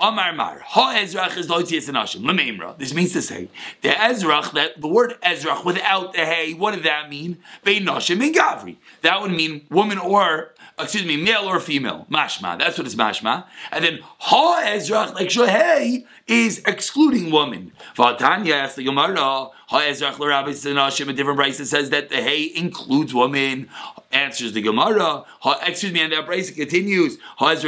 Amar 0.00 0.32
Mar, 0.32 0.60
Ha 0.60 0.96
Ezrach 0.96 1.36
is 1.36 1.46
Loitzias 1.46 1.88
Anashim, 1.88 2.22
Lememra. 2.22 2.76
This 2.76 2.92
means 2.92 3.12
to 3.12 3.22
say, 3.22 3.48
the 3.80 3.90
Ezrach, 3.90 4.52
that 4.52 4.80
the 4.80 4.88
word 4.88 5.14
Ezrach 5.22 5.64
without 5.64 6.12
the 6.12 6.18
Hey, 6.18 6.52
what 6.52 6.74
did 6.74 6.82
that 6.82 7.08
mean? 7.08 7.38
Bein 7.62 7.86
Nashim 7.86 8.20
and 8.20 8.34
Gavri. 8.34 8.76
That 9.02 9.22
would 9.22 9.30
mean 9.30 9.66
woman 9.70 9.98
or, 9.98 10.52
Uh, 10.76 10.82
excuse 10.82 11.04
me, 11.06 11.16
male 11.16 11.44
or 11.44 11.60
female. 11.60 12.04
Mashma, 12.10 12.58
that's 12.58 12.76
what 12.76 12.86
it's 12.86 12.96
mashma. 12.96 13.44
And 13.70 13.84
then 13.84 14.00
Ha 14.18 14.62
Ezrach, 14.64 15.14
like 15.14 15.28
Shohei, 15.28 16.04
is 16.26 16.62
excluding 16.66 17.30
woman. 17.30 17.72
The 17.96 18.82
Gemara, 18.84 19.50
A 19.72 21.12
different 21.12 21.36
price 21.36 21.68
says 21.68 21.90
that 21.90 22.10
the 22.10 22.16
Hey 22.16 22.52
includes 22.54 23.14
woman. 23.14 23.68
Answers 24.12 24.52
the 24.52 24.62
Gemara, 24.62 25.24
excuse 25.66 25.92
me, 25.92 26.00
and 26.00 26.12
that 26.12 26.24
price 26.24 26.48
continues, 26.48 27.18
and 27.40 27.58
the 27.58 27.66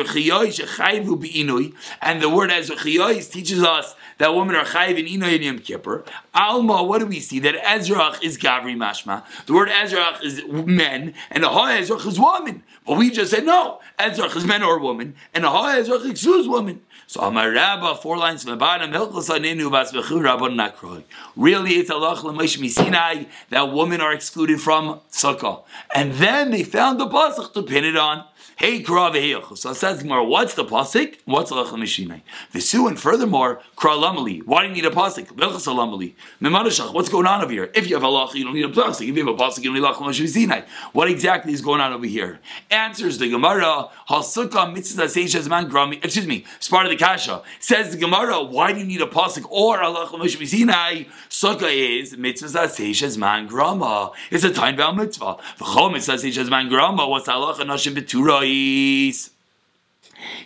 word 2.33 2.51
Ezrachiyos 2.51 3.33
teaches 3.33 3.65
us 3.65 3.97
that 4.19 4.33
women 4.33 4.55
are 4.55 4.65
chayiv 4.65 4.97
in 4.97 5.07
Inoy 5.07 5.35
and 5.35 5.45
Yom 5.45 5.59
Kippur. 5.59 6.05
Alma, 6.33 6.85
what 6.85 7.01
do 7.01 7.07
we 7.07 7.19
see? 7.19 7.41
That 7.41 7.57
Ezrach 7.57 8.23
is 8.23 8.39
Gavri 8.39 8.77
Mashma. 8.77 9.25
The 9.47 9.55
word 9.55 9.71
Ezrach 9.71 10.23
is 10.23 10.45
men, 10.47 11.15
and 11.31 11.43
the 11.43 11.49
Ha 11.49 11.71
Ezrach 11.71 12.07
is 12.07 12.21
woman. 12.21 12.63
But 12.87 12.97
we 12.97 13.11
just 13.11 13.33
said 13.33 13.45
no. 13.45 13.81
Ezrach 13.99 14.37
is 14.37 14.45
men 14.45 14.63
or 14.63 14.79
woman, 14.79 15.17
and 15.35 15.43
the 15.43 15.51
Ha 15.51 15.79
Ezrach 15.79 16.09
excludes 16.09 16.47
woman. 16.47 16.81
So 17.09 17.21
Amar 17.21 17.53
Rabba, 17.53 17.95
four 17.95 18.19
lines 18.19 18.43
from 18.43 18.51
the 18.51 18.57
bottom, 18.57 18.93
Really, 21.37 21.71
it's 21.75 21.91
Allah 21.91 22.69
Sinai 22.69 23.25
that 23.51 23.73
women 23.73 24.01
are 24.01 24.13
excluded 24.13 24.61
from 24.61 25.01
Sukkah. 25.11 25.63
And 25.95 26.15
then 26.15 26.51
they 26.51 26.65
found 26.65 26.99
the 26.99 27.07
pasuk 27.07 27.53
to 27.55 27.63
pin 27.63 27.85
it 27.85 27.97
on. 27.97 28.25
Hey, 28.57 28.83
Kra 28.83 29.57
So 29.57 29.71
it 29.71 29.75
says. 29.75 30.03
What's 30.03 30.55
the 30.55 30.65
pasuk? 30.65 31.17
What's 31.25 31.51
Alach 31.51 31.69
Mishinai? 31.69 32.23
Visu, 32.51 32.87
and 32.87 32.99
furthermore, 32.99 33.61
Kra 33.77 33.91
Lamali. 33.91 34.43
Why 34.47 34.63
do 34.63 34.69
you 34.69 34.75
need 34.75 34.87
a 34.87 34.91
pasuk? 34.91 35.27
Velchas 35.27 35.67
Lamali. 35.67 36.15
Memadashach. 36.41 36.95
What's 36.95 37.09
going 37.09 37.27
on 37.27 37.43
over 37.43 37.53
here? 37.53 37.71
If 37.75 37.89
you 37.89 37.97
have 37.97 38.05
Allah, 38.05 38.31
you 38.35 38.45
don't 38.45 38.55
need 38.55 38.65
a 38.65 38.69
pasuk. 38.69 39.09
If 39.09 39.17
you 39.17 39.27
have 39.27 39.35
a 39.35 39.37
pasuk, 39.37 39.59
you 39.65 39.73
don't 39.73 39.83
need 39.83 39.87
Alach 39.87 39.97
Mishinai. 39.97 40.65
What 40.93 41.11
exactly 41.11 41.53
is 41.53 41.61
going 41.61 41.81
on 41.81 41.93
over 41.93 42.07
here? 42.07 42.41
Answers 42.71 43.19
the 43.19 43.29
Gemara. 43.29 43.91
Halsukkah 44.09 44.73
mitzvah 44.73 45.05
seishes 45.05 45.49
man 45.49 45.69
grami. 45.69 46.03
Excuse 46.05 46.27
me. 46.27 46.45
It's 46.57 46.69
part 46.69 46.87
of 46.87 46.91
the 46.91 46.97
kasha. 46.97 47.43
Says 47.61 47.91
the 47.91 47.99
Gemara. 47.99 48.43
Why 48.43 48.73
do 48.73 48.79
you 48.79 48.87
need 48.87 49.03
a 49.03 49.07
pasuk 49.07 49.51
or 49.51 49.83
Allah 49.83 50.07
Mishinai? 50.07 51.09
Sukkah 51.29 52.01
is 52.01 52.17
mitzvah 52.17 52.69
seishes 52.69 53.19
man 53.19 53.49
grama. 53.49 54.13
It's 54.31 54.45
a 54.45 54.53
time 54.53 54.77
bound 54.77 54.97
mitzvah. 54.97 55.37
V'chol 55.59 55.93
mitzvah 55.93 56.15
seishes 56.15 56.49
man 56.49 56.69
grama. 56.69 57.07
What's 57.09 57.29
Allah 57.29 57.55
Nashim 57.57 57.95
Betura? 57.95 58.36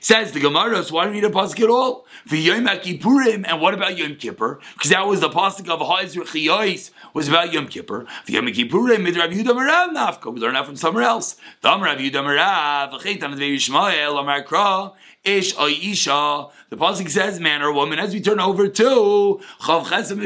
Says 0.00 0.32
the 0.32 0.40
Gemara, 0.40 0.82
so 0.82 0.94
why 0.94 1.04
do 1.04 1.10
we 1.10 1.16
need 1.16 1.24
a 1.24 1.30
pasuk 1.30 1.60
at 1.62 1.70
all? 1.70 2.06
For 2.26 2.36
Yom 2.36 2.64
Kippurim, 2.64 3.44
and 3.46 3.60
what 3.60 3.74
about 3.74 3.96
Yom 3.96 4.16
Kippur? 4.16 4.60
Because 4.74 4.90
that 4.90 5.06
was 5.06 5.20
the 5.20 5.28
pasuk 5.28 5.68
of 5.68 5.80
Ha'ezr 5.80 6.22
Chiyos, 6.22 6.90
was 7.14 7.28
about 7.28 7.52
Yom 7.52 7.66
Kippur. 7.68 8.06
For 8.24 8.32
Yom 8.32 8.46
Kippurim, 8.46 9.02
mid 9.02 9.16
Rav 9.16 9.30
Yehuda 9.30 9.52
Merav 9.52 9.94
Nafka, 9.94 10.32
we 10.32 10.40
learn 10.40 10.54
that 10.54 10.66
from 10.66 10.76
somewhere 10.76 11.04
else. 11.04 11.36
Dam 11.62 11.82
Rav 11.82 11.98
Yehuda 11.98 12.12
Merav, 12.12 12.92
V'cheitan 12.92 13.34
Advei 13.34 13.54
Yishmael, 13.56 14.18
Amar 14.18 14.42
Kra, 14.44 14.92
Ish 15.22 15.54
Isha. 15.58 16.48
The 16.70 16.76
pasuk 16.76 17.10
says 17.10 17.38
man 17.40 17.60
or 17.60 17.72
woman. 17.72 17.98
As 17.98 18.14
we 18.14 18.22
turn 18.22 18.40
over 18.40 18.68
to 18.68 19.40
Chav 19.60 19.84
Chesem 19.84 20.22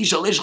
Isha 0.00 0.18
Lish 0.18 0.40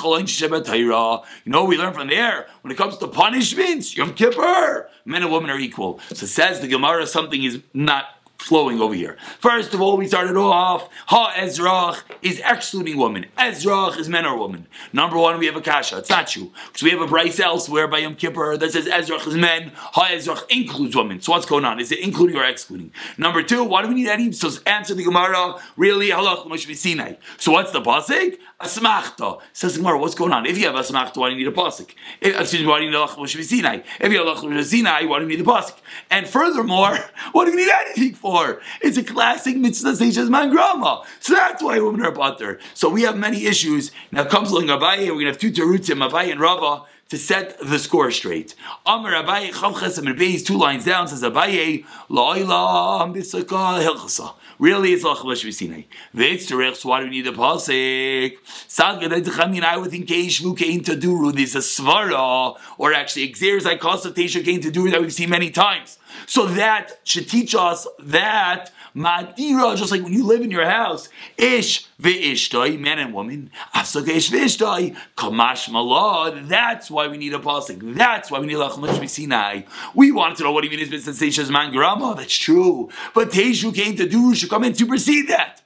You 1.45 1.51
know, 1.51 1.65
we 1.65 1.77
learn 1.77 1.93
from 1.93 2.07
there 2.07 2.47
when 2.61 2.71
it 2.71 2.77
comes 2.77 2.97
to 2.97 3.07
punishments. 3.07 3.97
Yom 3.97 4.13
Kippur, 4.13 4.89
men 5.03 5.23
and 5.23 5.31
women 5.31 5.49
are 5.49 5.59
equal. 5.59 5.99
So 6.13 6.25
says 6.25 6.61
the 6.61 6.69
Gemara, 6.69 7.07
something 7.07 7.43
is 7.43 7.59
not 7.73 8.05
flowing 8.39 8.81
over 8.81 8.93
here. 8.93 9.17
First 9.39 9.73
of 9.73 9.81
all, 9.81 9.97
we 9.97 10.07
started 10.07 10.37
off, 10.37 10.89
Ha 11.07 11.33
Ezrach 11.35 12.01
is 12.21 12.41
excluding 12.43 12.97
women. 12.97 13.25
Ezrach 13.37 13.97
is 13.97 14.09
men 14.09 14.25
or 14.25 14.37
women. 14.39 14.67
Number 14.93 15.17
one, 15.17 15.37
we 15.39 15.45
have 15.45 15.55
a 15.55 15.61
kasha. 15.61 15.97
It's 15.97 16.09
not 16.09 16.27
true. 16.27 16.51
Because 16.67 16.83
we 16.83 16.89
have 16.91 17.01
a 17.01 17.07
brace 17.07 17.39
elsewhere 17.39 17.87
by 17.87 17.99
Yom 17.99 18.15
Kippur 18.15 18.57
that 18.57 18.71
says 18.71 18.87
Ezrach 18.87 19.27
is 19.27 19.35
men, 19.35 19.71
Ha 19.75 20.07
Ezrach 20.11 20.49
includes 20.49 20.95
women. 20.95 21.21
So 21.21 21.33
what's 21.33 21.45
going 21.45 21.65
on? 21.65 21.79
Is 21.79 21.91
it 21.91 21.99
including 21.99 22.37
or 22.37 22.45
excluding? 22.45 22.91
Number 23.17 23.43
two, 23.43 23.63
why 23.63 23.81
do 23.81 23.89
we 23.89 23.95
need 23.95 24.07
any? 24.07 24.31
So 24.31 24.49
answer 24.65 24.95
the 24.95 25.03
Gemara, 25.03 25.55
really, 25.75 26.09
halach 26.09 26.75
Sinai. 26.75 27.15
So 27.37 27.51
what's 27.51 27.71
the 27.71 27.81
pasuk? 27.81 28.37
Asmachta. 28.61 29.39
Says 29.53 29.77
Gemara, 29.77 29.97
what's 29.97 30.15
going 30.15 30.33
on? 30.33 30.45
If 30.45 30.57
you 30.57 30.65
have 30.65 30.75
asmachta, 30.75 31.15
why 31.15 31.29
do 31.29 31.35
you 31.35 31.45
need 31.45 31.53
a 31.53 31.55
pasuk? 31.55 31.91
Excuse 32.21 32.61
me, 32.61 32.67
why 32.67 32.79
do 32.79 32.85
you 32.85 32.91
need 32.91 32.97
halach 32.97 33.43
Sinai? 33.43 33.79
If 34.01 34.11
you 34.11 34.17
have 34.17 34.37
halach 34.37 34.63
Sinai, 34.65 35.05
why 35.05 35.19
do 35.19 35.23
you 35.23 35.29
need 35.29 35.45
the 35.45 35.49
pasuk? 35.49 35.77
And 36.11 36.27
furthermore, 36.27 36.97
what 37.31 37.45
do 37.45 37.51
you 37.51 37.57
need 37.57 37.71
anything 37.71 38.15
for? 38.15 38.61
It's 38.81 38.97
a 38.97 39.03
classic 39.03 39.55
mitzvah 39.55 39.91
seishes 39.93 40.29
man 40.29 40.49
grama. 40.49 41.05
So 41.21 41.35
that's 41.35 41.63
why 41.63 41.79
women 41.79 42.01
are 42.01 42.11
butter. 42.11 42.59
So 42.73 42.89
we 42.89 43.03
have 43.03 43.17
many 43.17 43.45
issues. 43.45 43.91
Now 44.11 44.25
comes 44.25 44.51
along 44.51 44.67
Abaye, 44.67 45.09
we're 45.15 45.21
to 45.21 45.25
have 45.27 45.37
two 45.37 45.53
terutzim, 45.53 46.05
Abaye 46.05 46.29
and 46.29 46.41
Rava, 46.41 46.83
to 47.09 47.17
set 47.17 47.59
the 47.59 47.79
score 47.79 48.11
straight. 48.11 48.55
Amar 48.85 49.11
Abaye, 49.11 49.51
Chav 49.51 49.73
Chesem 49.73 50.07
and 50.07 50.45
two 50.45 50.57
lines 50.57 50.85
down, 50.85 51.07
says 51.07 51.23
Abaye, 51.23 51.83
La'ila 52.09 53.01
Ambisaka 53.01 53.83
Hilchasa. 53.83 54.35
Really, 54.59 54.93
it's 54.93 55.03
Lach 55.03 55.23
Lash 55.23 55.43
Visinei. 55.43 55.85
Veitzterech, 56.15 56.75
so 56.75 56.89
why 56.89 56.99
do 56.99 57.05
we 57.05 57.11
need 57.11 57.27
a 57.27 57.31
pasik? 57.31 58.37
Sad 58.67 59.01
Gadai 59.01 59.63
I 59.63 59.77
would 59.77 59.89
think 59.89 60.07
Keishvu 60.07 60.55
Kein 60.55 60.81
Taduru, 60.83 61.33
there's 61.33 61.55
a 61.55 61.59
Svara, 61.59 62.55
or 62.77 62.93
actually 62.93 63.27
Exeris 63.27 63.65
I 63.65 63.77
consultation 63.77 64.43
Kein 64.43 64.61
Taduru 64.61 64.91
that 64.91 65.01
we've 65.01 65.13
seen 65.13 65.29
many 65.29 65.49
times. 65.49 65.97
So 66.27 66.45
that 66.45 66.99
should 67.05 67.27
teach 67.27 67.55
us 67.55 67.87
that 67.99 68.71
Madira, 68.95 69.75
just 69.75 69.91
like 69.91 70.03
when 70.03 70.13
you 70.13 70.25
live 70.25 70.41
in 70.41 70.51
your 70.51 70.65
house, 70.65 71.09
Ish 71.37 71.88
ve'ishtoi, 72.01 72.79
man 72.79 72.99
and 72.99 73.13
woman, 73.13 73.51
Afsaka 73.75 74.09
ish 74.09 74.31
ve'ishtoi, 74.31 74.95
Kamash 75.17 75.69
malad. 75.69 76.47
That's 76.47 76.89
why 76.89 77.07
we 77.07 77.17
need 77.17 77.33
a 77.33 77.39
pasuk. 77.39 77.95
That's 77.95 78.31
why 78.31 78.39
we 78.39 78.47
need 78.47 78.57
Lachmash 78.57 79.07
Sinai. 79.09 79.61
We 79.93 80.11
wanted 80.11 80.37
to 80.37 80.43
know 80.43 80.51
what 80.51 80.63
he 80.63 80.69
means 80.69 80.89
with 80.89 81.03
sensations 81.03 81.49
man 81.49 81.71
grama. 81.71 82.15
That's 82.17 82.35
true. 82.35 82.89
But 83.13 83.29
Teshu 83.29 83.73
came 83.73 83.95
to 83.97 84.07
do 84.07 84.35
should 84.35 84.49
come 84.49 84.63
in 84.63 84.73
to 84.73 84.79
supersede 84.79 85.27
that. 85.29 85.61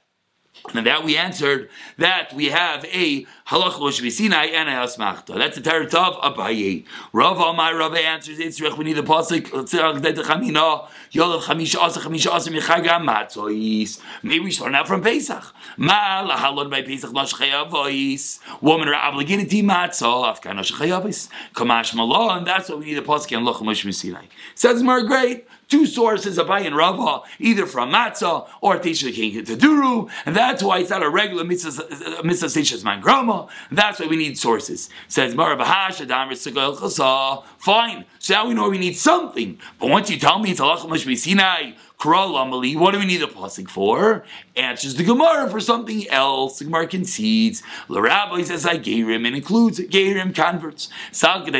And 0.72 0.86
that 0.86 1.04
we 1.04 1.16
answered 1.16 1.68
that 1.98 2.32
we 2.32 2.46
have 2.46 2.86
a 2.86 3.26
halach 3.48 3.78
lo 3.78 3.90
Sinai 3.90 4.46
and 4.46 4.68
a 4.68 4.72
hasmachta. 4.72 5.36
That's 5.36 5.58
the 5.58 5.62
Torah 5.62 5.84
of 5.84 6.34
Abaye. 6.36 6.86
Rav 7.12 7.38
Amar 7.38 7.76
Rav 7.76 7.94
answers 7.94 8.38
Yitzrich. 8.38 8.78
We 8.78 8.84
need 8.84 8.94
the 8.94 9.02
pasuk. 9.02 9.52
Uh, 9.52 10.22
Chamina 10.22 10.88
Yolav 11.12 11.42
Chamisha 11.42 11.76
Asa 11.76 12.00
Chamisha 12.00 12.30
Asa 12.30 12.50
Michaga 12.50 12.98
Matzois. 12.98 14.00
Maybe 14.22 14.46
we 14.46 14.50
start 14.50 14.74
out 14.74 14.88
from 14.88 15.02
Pesach. 15.02 15.44
Ma 15.76 16.26
lahalon 16.26 16.70
by 16.70 16.80
Pesach 16.80 17.10
Nosh 17.10 17.34
Chayavois. 17.34 18.40
Are 18.62 18.94
obligated 18.94 19.50
to 19.50 19.56
matzah. 19.56 20.34
Afkan 20.34 20.56
Nosh 20.56 20.72
Chayavois. 20.72 21.28
Kamash 21.54 21.94
Malon. 21.94 22.44
That's 22.44 22.70
what 22.70 22.78
we 22.78 22.86
need 22.86 22.94
the 22.94 23.02
pasuk 23.02 23.36
and 23.36 23.46
halach 23.46 24.14
lo. 24.14 24.28
Says 24.54 24.82
more 24.82 25.02
great 25.02 25.46
two 25.74 25.86
sources, 25.86 26.38
Abaye 26.38 26.66
and 26.66 26.76
Rava, 26.76 27.22
either 27.40 27.66
from 27.66 27.90
Matzah 27.90 28.46
or 28.60 28.78
Tisha 28.78 29.12
King 29.12 29.44
Taduru, 29.44 30.08
and 30.24 30.36
that's 30.36 30.62
why 30.62 30.78
it's 30.78 30.90
not 30.90 31.02
a 31.02 31.10
regular 31.10 31.42
mitzvah 31.42 31.84
uh, 31.84 32.22
Sishas 32.22 32.84
Man 32.84 33.00
Grama, 33.00 33.48
that's 33.72 33.98
why 33.98 34.06
we 34.06 34.16
need 34.16 34.38
sources. 34.38 34.88
Says 35.08 35.34
Marabahash, 35.34 36.00
Adam. 36.00 37.42
Fine. 37.58 38.04
So 38.20 38.34
now 38.34 38.46
we 38.46 38.54
know 38.54 38.70
we 38.70 38.78
need 38.78 38.96
something. 38.96 39.58
But 39.80 39.90
once 39.90 40.08
you 40.10 40.16
tell 40.16 40.38
me 40.38 40.52
it's 40.52 40.60
Allah 40.60 40.98
Sinai, 41.16 41.72
what 42.04 42.92
do 42.92 42.98
we 42.98 43.06
need 43.06 43.22
a 43.22 43.26
pasuk 43.26 43.70
for? 43.70 44.24
Answers 44.56 44.96
the 44.96 45.04
Gemara 45.04 45.48
for 45.48 45.58
something 45.58 46.06
else. 46.10 46.58
The 46.58 46.66
Gemara 46.66 46.86
concedes. 46.86 47.62
The 47.88 48.02
rabbi 48.02 48.42
says 48.42 48.66
I 48.66 48.76
Gerim 48.78 49.26
and 49.26 49.34
includes 49.34 49.80
Gerim 49.80 50.34
converts. 50.34 50.90
It 51.12 51.54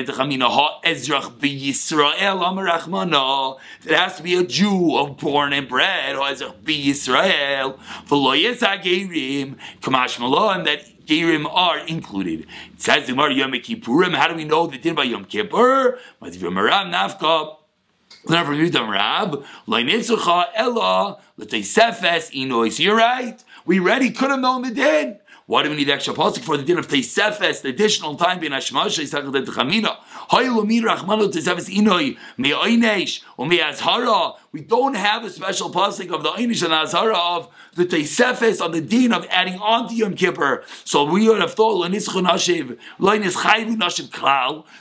has 3.97 4.17
to 4.17 4.23
be 4.23 4.35
a 4.35 4.45
Jew 4.45 4.97
of 4.97 5.17
born 5.17 5.55
and 5.55 5.69
bred. 5.69 6.17
Yisrael. 6.17 7.79
Malon 10.21 10.65
that 10.65 11.07
Gerim 11.07 11.47
are 11.51 11.79
included. 11.87 12.47
It 12.75 12.83
says 12.83 13.07
the. 13.07 13.15
How 13.15 14.29
do 14.29 14.35
we 14.35 14.45
know 14.45 14.67
the 14.67 14.77
din 14.79 14.95
by 14.95 15.05
Yom 15.05 15.25
Kippur? 15.25 15.99
Learn 18.27 18.47
from 18.47 18.55
Yudam 18.55 18.91
Rab, 18.91 19.45
Ella, 20.55 21.19
Inois. 21.39 22.79
You're 22.79 22.97
right. 22.97 23.45
We 23.67 23.79
ready 23.79 24.11
could 24.11 24.31
have 24.31 24.41
known 24.41 24.63
the 24.63 24.71
din. 24.71 25.19
Why 25.47 25.63
do 25.63 25.69
we 25.69 25.77
need 25.77 25.91
extra 25.91 26.15
pasuk 26.15 26.39
for 26.39 26.57
the 26.57 26.63
din 26.63 26.79
of 26.79 26.89
Teisefes, 26.89 27.61
the 27.61 27.69
additional 27.69 28.17
time 28.17 28.41
being 28.41 28.53
Hashmash, 28.53 28.99
We 34.55 34.61
don't 34.61 34.95
have 34.95 35.25
a 35.25 35.31
special 35.31 35.71
pasuk 35.71 36.13
of 36.13 36.23
the 36.23 36.31
Einish 36.31 36.63
and 36.63 36.73
Azara 36.73 37.17
of 37.17 37.49
the 37.75 37.85
Teisefes 37.85 38.61
on 38.65 38.71
the 38.71 38.81
din 38.81 39.13
of 39.13 39.27
adding 39.29 39.59
on 39.59 39.89
to 39.89 39.95
Yom 39.95 40.15
Kippur. 40.15 40.63
So 40.85 41.05
we 41.05 41.29
would 41.29 41.41
have 41.41 41.55
thought. 41.55 41.83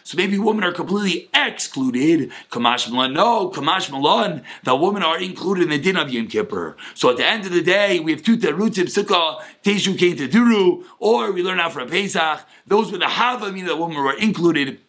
So 0.03 0.17
maybe 0.17 0.37
women 0.37 0.63
are 0.63 0.71
completely 0.71 1.29
excluded. 1.33 2.31
Kamash 2.51 2.91
Malan, 2.91 3.13
no, 3.13 3.49
Kamash 3.49 3.89
Malan, 3.89 4.43
the 4.63 4.75
women 4.75 5.01
are 5.01 5.19
included 5.19 5.63
in 5.63 5.69
the 5.69 5.79
din 5.79 5.97
of 5.97 6.11
Yom 6.11 6.27
Kippur. 6.27 6.77
So 6.93 7.09
at 7.09 7.17
the 7.17 7.25
end 7.25 7.47
of 7.47 7.51
the 7.51 7.63
day, 7.63 7.99
we 7.99 8.11
have 8.11 8.21
two 8.21 8.37
terutim, 8.37 8.85
Sukkah, 8.85 9.41
Teshu 9.63 9.97
came 9.97 10.15
to 10.17 10.27
Duru, 10.27 10.83
or 10.99 11.31
we 11.31 11.41
learn 11.41 11.59
out 11.59 11.73
from 11.73 11.89
Pesach. 11.89 12.45
Those 12.67 12.91
were 12.91 12.99
the 12.99 13.07
Hava, 13.07 13.51
meaning 13.51 13.65
the 13.65 13.75
women 13.75 13.97
were 13.97 14.13
included. 14.13 14.79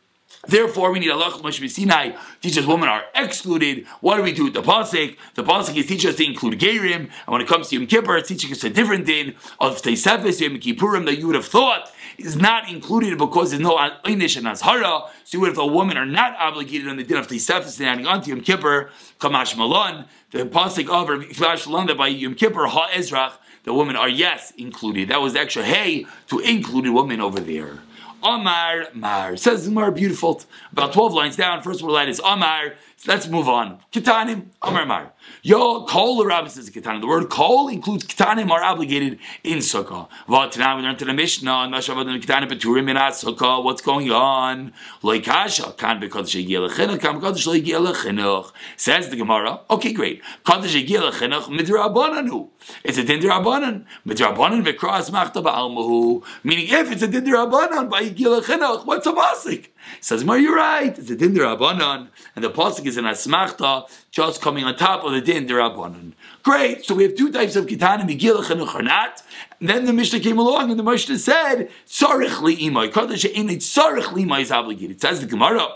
Therefore, 0.46 0.90
we 0.90 0.98
need 0.98 1.10
a 1.10 1.14
Allah 1.14 1.38
Moshe 1.42 1.68
Sinai 1.70 2.12
teaches 2.40 2.66
women 2.66 2.88
are 2.88 3.04
excluded. 3.14 3.86
What 4.00 4.16
do 4.16 4.22
we 4.22 4.32
do 4.32 4.44
with 4.44 4.54
the 4.54 4.62
pasuk? 4.62 5.16
The 5.34 5.42
pasuk 5.42 5.76
is 5.76 5.86
teaching 5.86 6.10
us 6.10 6.16
to 6.16 6.24
include 6.24 6.58
Gerim, 6.58 6.94
and 6.94 7.10
when 7.26 7.40
it 7.40 7.48
comes 7.48 7.68
to 7.68 7.76
Yom 7.76 7.86
Kippur, 7.86 8.16
it's 8.16 8.28
teaching 8.28 8.52
us 8.52 8.62
a 8.64 8.70
different 8.70 9.06
din 9.06 9.34
of 9.60 9.80
Teisefes 9.80 10.40
Yom 10.40 10.58
Kippurim 10.58 11.06
that 11.06 11.18
you 11.18 11.26
would 11.26 11.36
have 11.36 11.46
thought 11.46 11.90
is 12.18 12.36
not 12.36 12.70
included 12.70 13.18
because 13.18 13.50
there's 13.50 13.62
no 13.62 13.76
Einish 13.76 14.36
and 14.36 14.46
Azhara. 14.46 15.08
So 15.24 15.44
have 15.44 15.54
thought 15.54 15.72
women 15.72 15.96
are 15.96 16.06
not 16.06 16.36
obligated 16.38 16.88
on 16.88 16.96
the 16.96 17.04
din 17.04 17.16
of 17.16 17.26
Teisefes 17.26 17.78
and 17.80 17.88
adding 17.88 18.06
on 18.06 18.22
to 18.22 18.30
Yom 18.30 18.40
Kippur, 18.40 18.90
Kamash 19.18 19.56
Malon, 19.56 20.06
the 20.30 20.44
pasuk 20.44 20.88
of 20.90 21.08
Kamash 21.36 21.66
Malon 21.66 21.86
that 21.86 21.96
by 21.96 22.08
Yom 22.08 22.34
Kippur 22.34 22.66
Ha 22.66 22.88
Ezrach, 22.92 23.32
the 23.64 23.72
women 23.72 23.96
are 23.96 24.08
yes 24.08 24.52
included. 24.52 25.08
That 25.08 25.20
was 25.20 25.32
the 25.32 25.40
extra 25.40 25.62
hey 25.62 26.06
to 26.28 26.38
include 26.40 26.88
women 26.92 27.20
over 27.20 27.40
there. 27.40 27.78
Amar 28.24 28.88
Mar. 28.94 29.36
Says 29.36 29.68
Mar 29.68 29.90
beautiful. 29.90 30.42
About 30.72 30.92
12 30.92 31.12
lines 31.12 31.36
down. 31.36 31.62
First 31.62 31.82
word 31.82 31.92
line 31.92 32.08
is 32.08 32.20
Amar. 32.24 32.74
So 32.96 33.12
let's 33.12 33.28
move 33.28 33.48
on. 33.48 33.80
Kitanim, 33.92 34.46
Amar 34.62 34.86
Mar. 34.86 35.12
Yo, 35.42 35.84
Kol 35.84 36.16
the 36.18 36.26
Rabbi 36.26 36.48
says 36.48 36.70
Kitanim. 36.70 37.00
The 37.00 37.06
word 37.06 37.28
Kol 37.28 37.68
includes 37.68 38.04
Kitanim 38.06 38.50
are 38.50 38.62
obligated 38.62 39.18
in 39.42 39.58
Sukkah. 39.58 40.08
V'atanam, 40.28 40.76
we 40.76 40.82
learned 40.82 40.98
to 41.00 41.04
the 41.04 41.12
Mishnah, 41.12 41.50
Nashavadim 41.50 42.22
Kitanim 42.22 42.48
Peturim 42.48 42.88
in 42.88 42.96
Sukkah. 42.96 43.62
What's 43.62 43.82
going 43.82 44.10
on? 44.10 44.72
Loikasha, 45.02 45.76
Kan 45.76 46.00
Bekodesh 46.00 46.46
Yegil 46.46 46.70
Chinuch, 46.70 47.00
Kan. 47.00 48.52
Says 48.76 49.08
the 49.10 49.16
Gemara. 49.16 49.60
Okay, 49.68 49.92
great. 49.92 50.22
Kodesh 50.44 50.86
Yegil 50.86 51.10
Chinuch, 51.12 51.44
Midrabananu. 51.44 52.48
It's 52.84 52.96
a 52.96 53.04
Dinder 53.04 53.30
Abanan. 53.30 53.84
Midrabanan 54.06 54.64
V'kras 54.64 55.10
Machta 55.10 55.42
Ba'almahu. 55.42 56.24
Meaning, 56.42 56.68
if 56.68 56.90
it's 56.90 57.02
a 57.02 57.08
Dinder 57.08 57.50
Abanan 57.50 57.90
by 57.90 58.04
Yegil 58.04 58.42
Chinuch, 58.42 58.86
what's 58.86 59.06
a 59.06 59.12
Masik? 59.12 59.68
Says, 60.00 60.24
Mar, 60.24 60.38
you're 60.38 60.56
right. 60.56 60.96
It's 60.98 61.10
a 61.10 61.16
din 61.16 61.34
derabanan, 61.34 62.08
and 62.34 62.44
the 62.44 62.50
pasuk 62.50 62.86
is 62.86 62.96
an 62.96 63.04
asmachta, 63.04 63.88
just 64.10 64.40
coming 64.40 64.64
on 64.64 64.76
top 64.76 65.04
of 65.04 65.12
the 65.12 65.20
din 65.20 65.46
derabanan. 65.46 66.12
Great. 66.42 66.84
So 66.84 66.94
we 66.94 67.04
have 67.04 67.14
two 67.14 67.30
types 67.32 67.56
of 67.56 67.66
kitanim, 67.66 68.08
migilach 68.08 68.50
and 68.50 68.60
ucharnat. 68.60 69.22
And 69.60 69.68
then 69.68 69.86
the 69.86 69.92
Mishnah 69.92 70.20
came 70.20 70.38
along, 70.38 70.70
and 70.70 70.78
the 70.78 70.84
Mishnah 70.84 71.18
said, 71.18 71.70
"Sarich 71.86 72.36
li'imay." 72.36 72.90
Kadosh 72.90 73.32
einit 73.34 73.58
sarich 73.58 74.04
li'imay 74.04 74.42
is 74.42 74.50
obligated. 74.50 75.00
Says 75.00 75.20
the 75.20 75.26
Gemara. 75.26 75.68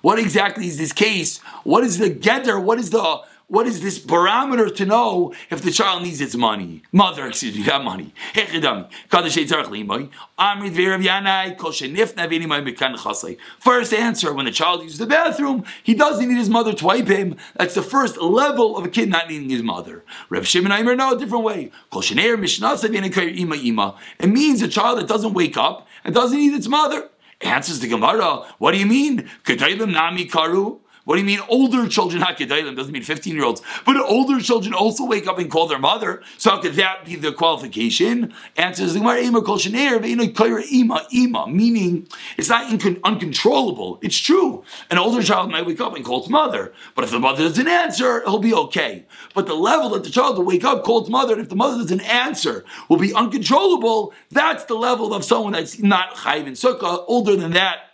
What 0.00 0.18
exactly 0.18 0.66
is 0.66 0.78
this 0.78 0.92
case? 0.92 1.38
What 1.62 1.84
is 1.84 1.98
the 1.98 2.08
getter? 2.08 2.58
What 2.58 2.78
is 2.78 2.88
the 2.90 3.20
what 3.48 3.66
is 3.66 3.80
this 3.80 3.98
barometer 3.98 4.68
to 4.68 4.84
know 4.84 5.32
if 5.50 5.62
the 5.62 5.70
child 5.70 6.02
needs 6.02 6.20
its 6.20 6.36
money? 6.36 6.82
Mother, 6.92 7.26
excuse 7.26 7.56
me, 7.56 7.62
that 7.62 7.82
money. 7.82 8.12
First 13.58 13.94
answer, 13.94 14.34
when 14.34 14.44
the 14.44 14.52
child 14.52 14.82
uses 14.82 14.98
the 14.98 15.06
bathroom, 15.06 15.64
he 15.82 15.94
doesn't 15.94 16.28
need 16.28 16.36
his 16.36 16.50
mother 16.50 16.74
to 16.74 16.84
wipe 16.84 17.08
him. 17.08 17.36
That's 17.56 17.74
the 17.74 17.82
first 17.82 18.18
level 18.18 18.76
of 18.76 18.84
a 18.84 18.90
kid 18.90 19.08
not 19.08 19.30
needing 19.30 19.48
his 19.48 19.62
mother. 19.62 20.04
Reb 20.28 20.44
Shimon 20.44 20.70
Aimer, 20.70 20.94
no, 20.94 21.14
a 21.14 21.18
different 21.18 21.44
way. 21.44 21.72
It 21.90 22.06
means 24.26 24.62
a 24.62 24.68
child 24.68 24.98
that 24.98 25.08
doesn't 25.08 25.32
wake 25.32 25.56
up 25.56 25.88
and 26.04 26.14
doesn't 26.14 26.38
need 26.38 26.52
its 26.52 26.68
mother. 26.68 27.08
Answers 27.40 27.80
the 27.80 27.88
Gemara, 27.88 28.44
what 28.58 28.72
do 28.72 28.78
you 28.78 28.86
mean? 28.86 29.30
What 31.08 31.14
do 31.14 31.22
you 31.22 31.26
mean 31.26 31.40
older 31.48 31.88
children, 31.88 32.20
not 32.20 32.36
doesn't 32.36 32.92
mean 32.92 33.02
15 33.02 33.34
year 33.34 33.46
olds, 33.46 33.62
but 33.86 33.96
older 33.96 34.40
children 34.40 34.74
also 34.74 35.06
wake 35.06 35.26
up 35.26 35.38
and 35.38 35.50
call 35.50 35.66
their 35.66 35.78
mother. 35.78 36.20
So 36.36 36.50
how 36.50 36.60
could 36.60 36.74
that 36.74 37.06
be 37.06 37.16
the 37.16 37.32
qualification? 37.32 38.34
Answers 38.58 38.92
the 38.92 39.00
Gemara, 39.00 39.22
Ima, 40.70 41.06
Ima, 41.10 41.46
meaning 41.48 42.08
it's 42.36 42.50
not 42.50 42.70
uncontrollable. 43.04 43.98
It's 44.02 44.18
true. 44.18 44.62
An 44.90 44.98
older 44.98 45.22
child 45.22 45.50
might 45.50 45.64
wake 45.64 45.80
up 45.80 45.96
and 45.96 46.04
call 46.04 46.20
its 46.20 46.28
mother, 46.28 46.74
but 46.94 47.04
if 47.04 47.10
the 47.10 47.18
mother 47.18 47.44
doesn't 47.44 47.66
answer, 47.66 48.20
he'll 48.26 48.38
be 48.38 48.52
okay. 48.52 49.06
But 49.32 49.46
the 49.46 49.54
level 49.54 49.88
that 49.90 50.04
the 50.04 50.10
child 50.10 50.36
will 50.36 50.44
wake 50.44 50.64
up, 50.64 50.84
call 50.84 51.00
its 51.00 51.08
mother, 51.08 51.32
and 51.32 51.40
if 51.40 51.48
the 51.48 51.56
mother 51.56 51.78
doesn't 51.78 52.02
answer, 52.02 52.66
will 52.90 52.98
be 52.98 53.14
uncontrollable, 53.14 54.12
that's 54.30 54.66
the 54.66 54.74
level 54.74 55.14
of 55.14 55.24
someone 55.24 55.54
that's 55.54 55.78
not 55.78 56.16
Chayv 56.16 56.46
and 56.46 56.54
Sukkah. 56.54 57.02
Older 57.08 57.34
than 57.34 57.52
that, 57.52 57.87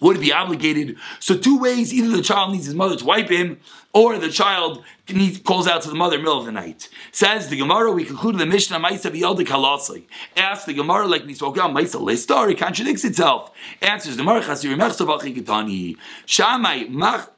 would 0.00 0.20
be 0.20 0.32
obligated. 0.32 0.96
So 1.20 1.36
two 1.36 1.58
ways: 1.58 1.92
either 1.92 2.16
the 2.16 2.22
child 2.22 2.52
needs 2.52 2.66
his 2.66 2.74
mother 2.74 2.96
to 2.96 3.04
wipe 3.04 3.30
him, 3.30 3.58
or 3.92 4.18
the 4.18 4.30
child 4.30 4.84
needs, 5.08 5.38
calls 5.38 5.66
out 5.66 5.82
to 5.82 5.88
the 5.88 5.94
mother 5.94 6.16
in 6.16 6.22
the 6.22 6.24
middle 6.24 6.40
of 6.40 6.46
the 6.46 6.52
night. 6.52 6.88
Says 7.12 7.48
the 7.48 7.56
Gemara, 7.56 7.92
we 7.92 8.04
concluded 8.04 8.40
the 8.40 8.46
Mishnah 8.46 8.80
Maisa 8.80 9.10
V'Yaldik 9.10 9.46
Halasai. 9.46 10.04
Ask 10.36 10.66
the 10.66 10.74
Gemara 10.74 11.06
like 11.06 11.24
we 11.24 11.34
spoke 11.34 11.56
about 11.56 11.70
Maisa 11.70 12.00
Listar, 12.00 12.50
it 12.50 12.58
contradicts 12.58 13.04
itself. 13.04 13.52
Answers 13.80 14.16
the 14.16 14.22
Gemara 14.22 14.40
Chasir. 14.42 15.96
Shamai 16.26 16.88
Mach 16.88 17.33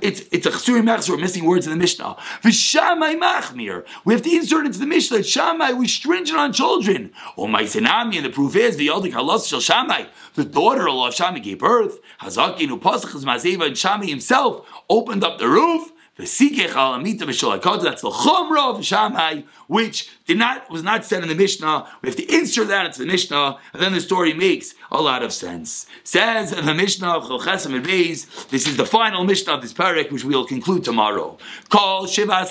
it's 0.00 0.22
it's 0.32 0.46
a 0.46 0.50
chsuri 0.50 0.82
machzor. 0.82 1.20
Missing 1.20 1.44
words 1.44 1.66
in 1.66 1.72
the 1.72 1.76
Mishnah. 1.76 2.16
V'shamai 2.42 3.18
machmir. 3.18 3.84
We 4.04 4.14
have 4.14 4.22
to 4.22 4.30
insert 4.30 4.66
into 4.66 4.78
the 4.78 4.86
Mishnah. 4.86 5.18
Shamai 5.18 5.76
we 5.76 5.88
stringent 5.88 6.38
on 6.38 6.52
children. 6.52 7.12
Oh 7.36 7.46
my 7.46 7.64
senami, 7.64 8.16
and 8.16 8.24
the 8.24 8.30
proof 8.30 8.56
is 8.56 8.76
the 8.76 8.88
yaldik 8.88 9.12
halas 9.12 9.48
shel. 9.48 10.06
The 10.34 10.44
daughter-in-law 10.44 11.08
of 11.08 11.14
Shamai 11.14 11.42
gave 11.42 11.58
birth. 11.58 11.98
Hazaki 12.20 12.68
nu 12.68 12.78
pasach 12.78 13.12
mazeva 13.24 13.66
and 13.66 13.76
Shamai 13.76 14.08
himself 14.08 14.66
opened 14.88 15.24
up 15.24 15.38
the 15.38 15.48
roof. 15.48 15.92
That's 16.18 18.02
the 18.02 18.10
chumrah 18.10 18.74
of 18.74 18.84
Shammai, 18.84 19.42
which 19.68 20.10
did 20.26 20.36
not 20.36 20.68
was 20.68 20.82
not 20.82 21.04
said 21.04 21.22
in 21.22 21.28
the 21.28 21.34
Mishnah. 21.36 21.86
We 22.02 22.08
have 22.08 22.16
to 22.16 22.34
insert 22.34 22.66
that 22.68 22.86
into 22.86 22.98
the 22.98 23.06
Mishnah, 23.06 23.58
and 23.72 23.80
then 23.80 23.92
the 23.92 24.00
story 24.00 24.34
makes 24.34 24.74
a 24.90 25.00
lot 25.00 25.22
of 25.22 25.32
sense. 25.32 25.86
Says 26.02 26.50
the 26.50 26.74
Mishnah 26.74 27.08
of 27.08 27.24
Cholchesam 27.24 27.74
and 27.76 27.86
Beis. 27.86 28.48
This 28.48 28.66
is 28.66 28.76
the 28.76 28.84
final 28.84 29.22
Mishnah 29.22 29.54
of 29.54 29.62
this 29.62 29.72
parak, 29.72 30.10
which 30.10 30.24
we 30.24 30.34
will 30.34 30.44
conclude 30.44 30.82
tomorrow. 30.82 31.38
Call 31.68 32.08
Shiva 32.08 32.44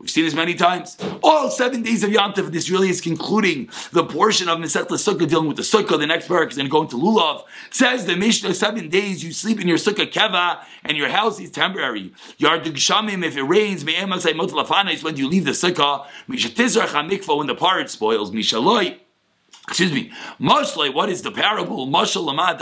We've 0.00 0.10
seen 0.10 0.24
this 0.24 0.34
many 0.34 0.54
times. 0.54 0.98
All 1.22 1.50
seven 1.50 1.82
days 1.82 2.02
of 2.02 2.10
Yantav, 2.10 2.50
this 2.52 2.68
really 2.68 2.90
is 2.90 3.00
concluding 3.00 3.70
the 3.92 4.04
portion 4.04 4.48
of 4.48 4.58
Masech 4.58 4.86
Sukkah 4.88 5.28
dealing 5.28 5.48
with 5.48 5.56
the 5.56 5.62
Sukkah. 5.62 5.98
The 5.98 6.06
next 6.06 6.28
parak 6.28 6.50
is 6.50 6.56
going 6.56 6.66
to 6.66 6.70
go 6.70 6.82
into 6.82 6.96
Lulav. 6.96 7.44
Says 7.70 8.04
the 8.04 8.16
Mishnah, 8.16 8.54
seven 8.54 8.88
days 8.88 9.24
you 9.24 9.32
sleep 9.32 9.60
in 9.60 9.68
your 9.68 9.78
Sukkah 9.78 10.10
Keva 10.10 10.64
and 10.84 10.96
your 10.96 11.08
house 11.08 11.40
is 11.40 11.50
temporary. 11.50 12.12
Yardug 12.38 12.74
Shamim, 12.74 13.24
if 13.24 13.36
it 13.36 13.44
rains, 13.44 13.84
Me'emasai 13.84 14.32
Motalafana 14.32 15.02
when 15.02 15.16
you 15.16 15.28
leave 15.28 15.44
the 15.44 15.52
Sukkah. 15.52 16.06
Mishatizrach 16.28 16.88
HaMikvah, 16.88 17.38
when 17.38 17.46
the 17.46 17.54
parrot 17.54 17.88
spoils. 17.88 18.30
Mishaloi. 18.30 18.98
Excuse 19.68 19.92
me. 19.92 20.12
Moshlei, 20.38 20.92
what 20.92 21.08
is 21.08 21.22
the 21.22 21.30
parable? 21.30 21.86
Moshel 21.86 22.26
Lamad 22.26 22.58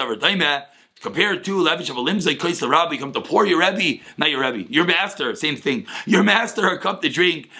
Compared 1.02 1.42
to 1.44 1.58
of 1.90 1.96
a 1.96 2.00
kais 2.36 2.60
the 2.60 2.68
rabbi, 2.68 2.96
come 2.96 3.12
to 3.12 3.20
pour 3.20 3.44
your 3.44 3.58
rebbe, 3.58 4.00
not 4.16 4.30
your 4.30 4.40
rebbe, 4.40 4.72
your 4.72 4.84
master, 4.84 5.34
same 5.34 5.56
thing. 5.56 5.84
Your 6.06 6.22
master 6.22 6.68
a 6.68 6.78
cup 6.78 7.02
to 7.02 7.08
drink, 7.08 7.50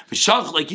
like 0.52 0.70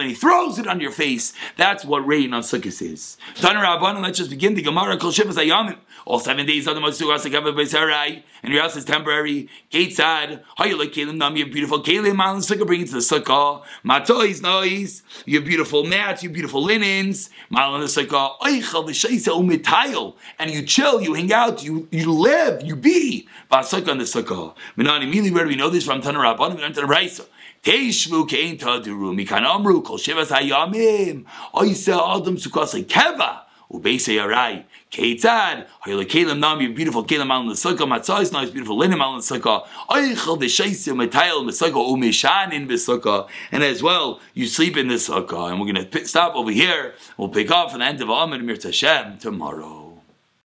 and 0.00 0.10
he 0.10 0.14
throws 0.14 0.58
it 0.58 0.66
on 0.66 0.80
your 0.80 0.90
face. 0.90 1.32
That's 1.56 1.82
what 1.82 2.06
rain 2.06 2.34
on 2.34 2.42
Sukkot 2.42 2.82
is. 2.82 3.16
Taner 3.36 3.62
Rabbanon, 3.64 4.02
let's 4.02 4.18
just 4.18 4.28
begin 4.28 4.54
the 4.54 4.60
Gemara 4.60 4.98
kol 4.98 5.12
shivas 5.12 5.42
ayamim. 5.42 5.78
All 6.06 6.18
seven 6.18 6.46
days 6.46 6.66
of 6.66 6.74
the 6.74 6.80
Matsugas 6.80 7.24
Agava 7.30 7.52
Beisarai, 7.54 8.22
and 8.42 8.52
your 8.52 8.62
house 8.62 8.76
is 8.76 8.84
temporary. 8.84 9.48
Gate 9.68 9.94
sad, 9.94 10.42
how 10.56 10.64
you 10.64 10.78
like 10.78 10.92
Kalim 10.92 11.16
Nam, 11.16 11.36
you 11.36 11.44
have 11.44 11.52
beautiful 11.52 11.82
Kalim 11.82 12.16
Mal 12.16 12.34
and 12.34 12.42
Sukkah, 12.42 12.66
bring 12.66 12.82
it 12.82 12.86
to 12.86 12.94
the 12.94 12.98
Sukkah. 12.98 13.62
Matois 13.84 14.40
noise, 14.40 15.02
you 15.26 15.38
have 15.38 15.46
beautiful 15.46 15.84
mats, 15.84 16.22
you 16.22 16.28
have 16.28 16.34
beautiful 16.34 16.62
linens, 16.62 17.30
Mal 17.50 17.74
in 17.74 17.82
the 17.82 17.86
Sukkah, 17.86 18.38
Oichel 18.40 18.88
Vishaisa 18.88 19.28
Umitayel, 19.28 20.14
and 20.38 20.50
you 20.50 20.62
chill, 20.62 21.00
you 21.00 21.14
hang 21.14 21.32
out, 21.32 21.62
you 21.62 21.86
you 21.90 22.12
live, 22.12 22.62
you 22.62 22.76
be. 22.76 23.28
Vasukah 23.50 23.88
in 23.88 23.98
the 23.98 24.04
Sukkah. 24.04 24.54
Minan 24.76 25.02
immediately 25.02 25.30
where 25.30 25.44
do 25.44 25.50
we 25.50 25.56
know 25.56 25.68
this 25.68 25.84
from 25.84 26.00
Tanur 26.00 26.36
Rabban, 26.36 26.56
we 26.56 26.62
learned 26.62 26.74
to 26.76 26.80
the 26.80 26.86
Raisa. 26.86 27.24
Teishvu 27.62 28.26
kein 28.26 28.56
taduru, 28.56 29.14
mikan 29.14 29.44
amru, 29.44 29.82
kol 29.82 29.98
shivas 29.98 30.28
hayamim, 30.28 31.26
oisa 31.54 32.16
adam 32.16 32.36
sukkah 32.36 32.86
keva, 32.86 33.40
ubeise 33.70 34.14
yarai. 34.14 34.64
Keitzad, 34.90 35.66
Hayla 35.86 36.38
Nam, 36.38 36.60
your 36.60 36.72
beautiful 36.72 37.04
Kalim 37.04 37.30
Al 37.30 37.44
Nesaka, 37.44 37.86
Matzah 37.86 38.22
is 38.22 38.32
nice, 38.32 38.50
beautiful 38.50 38.76
Linen 38.76 39.00
Al 39.00 39.18
Nesaka, 39.18 39.64
Eichel 39.88 40.40
the 40.40 40.46
Shaisim 40.46 40.96
Matayel 40.96 41.44
Nesaka, 41.44 41.74
Umishan 41.74 42.52
in 42.52 42.66
Besaka, 42.66 43.28
and 43.52 43.62
as 43.62 43.82
well, 43.82 44.20
you 44.34 44.46
sleep 44.46 44.76
in 44.76 44.88
the 44.88 44.94
Sukkah. 44.94 45.50
And 45.50 45.60
we're 45.60 45.72
going 45.72 45.88
to 45.88 46.06
stop 46.06 46.34
over 46.34 46.50
here. 46.50 46.94
We'll 47.16 47.28
pick 47.28 47.50
up 47.50 47.70
for 47.70 47.78
the 47.78 47.84
end 47.84 48.00
of 48.00 48.08
Amid 48.08 48.42
Mir 48.42 48.56
Tashem 48.56 49.20
tomorrow. 49.20 49.79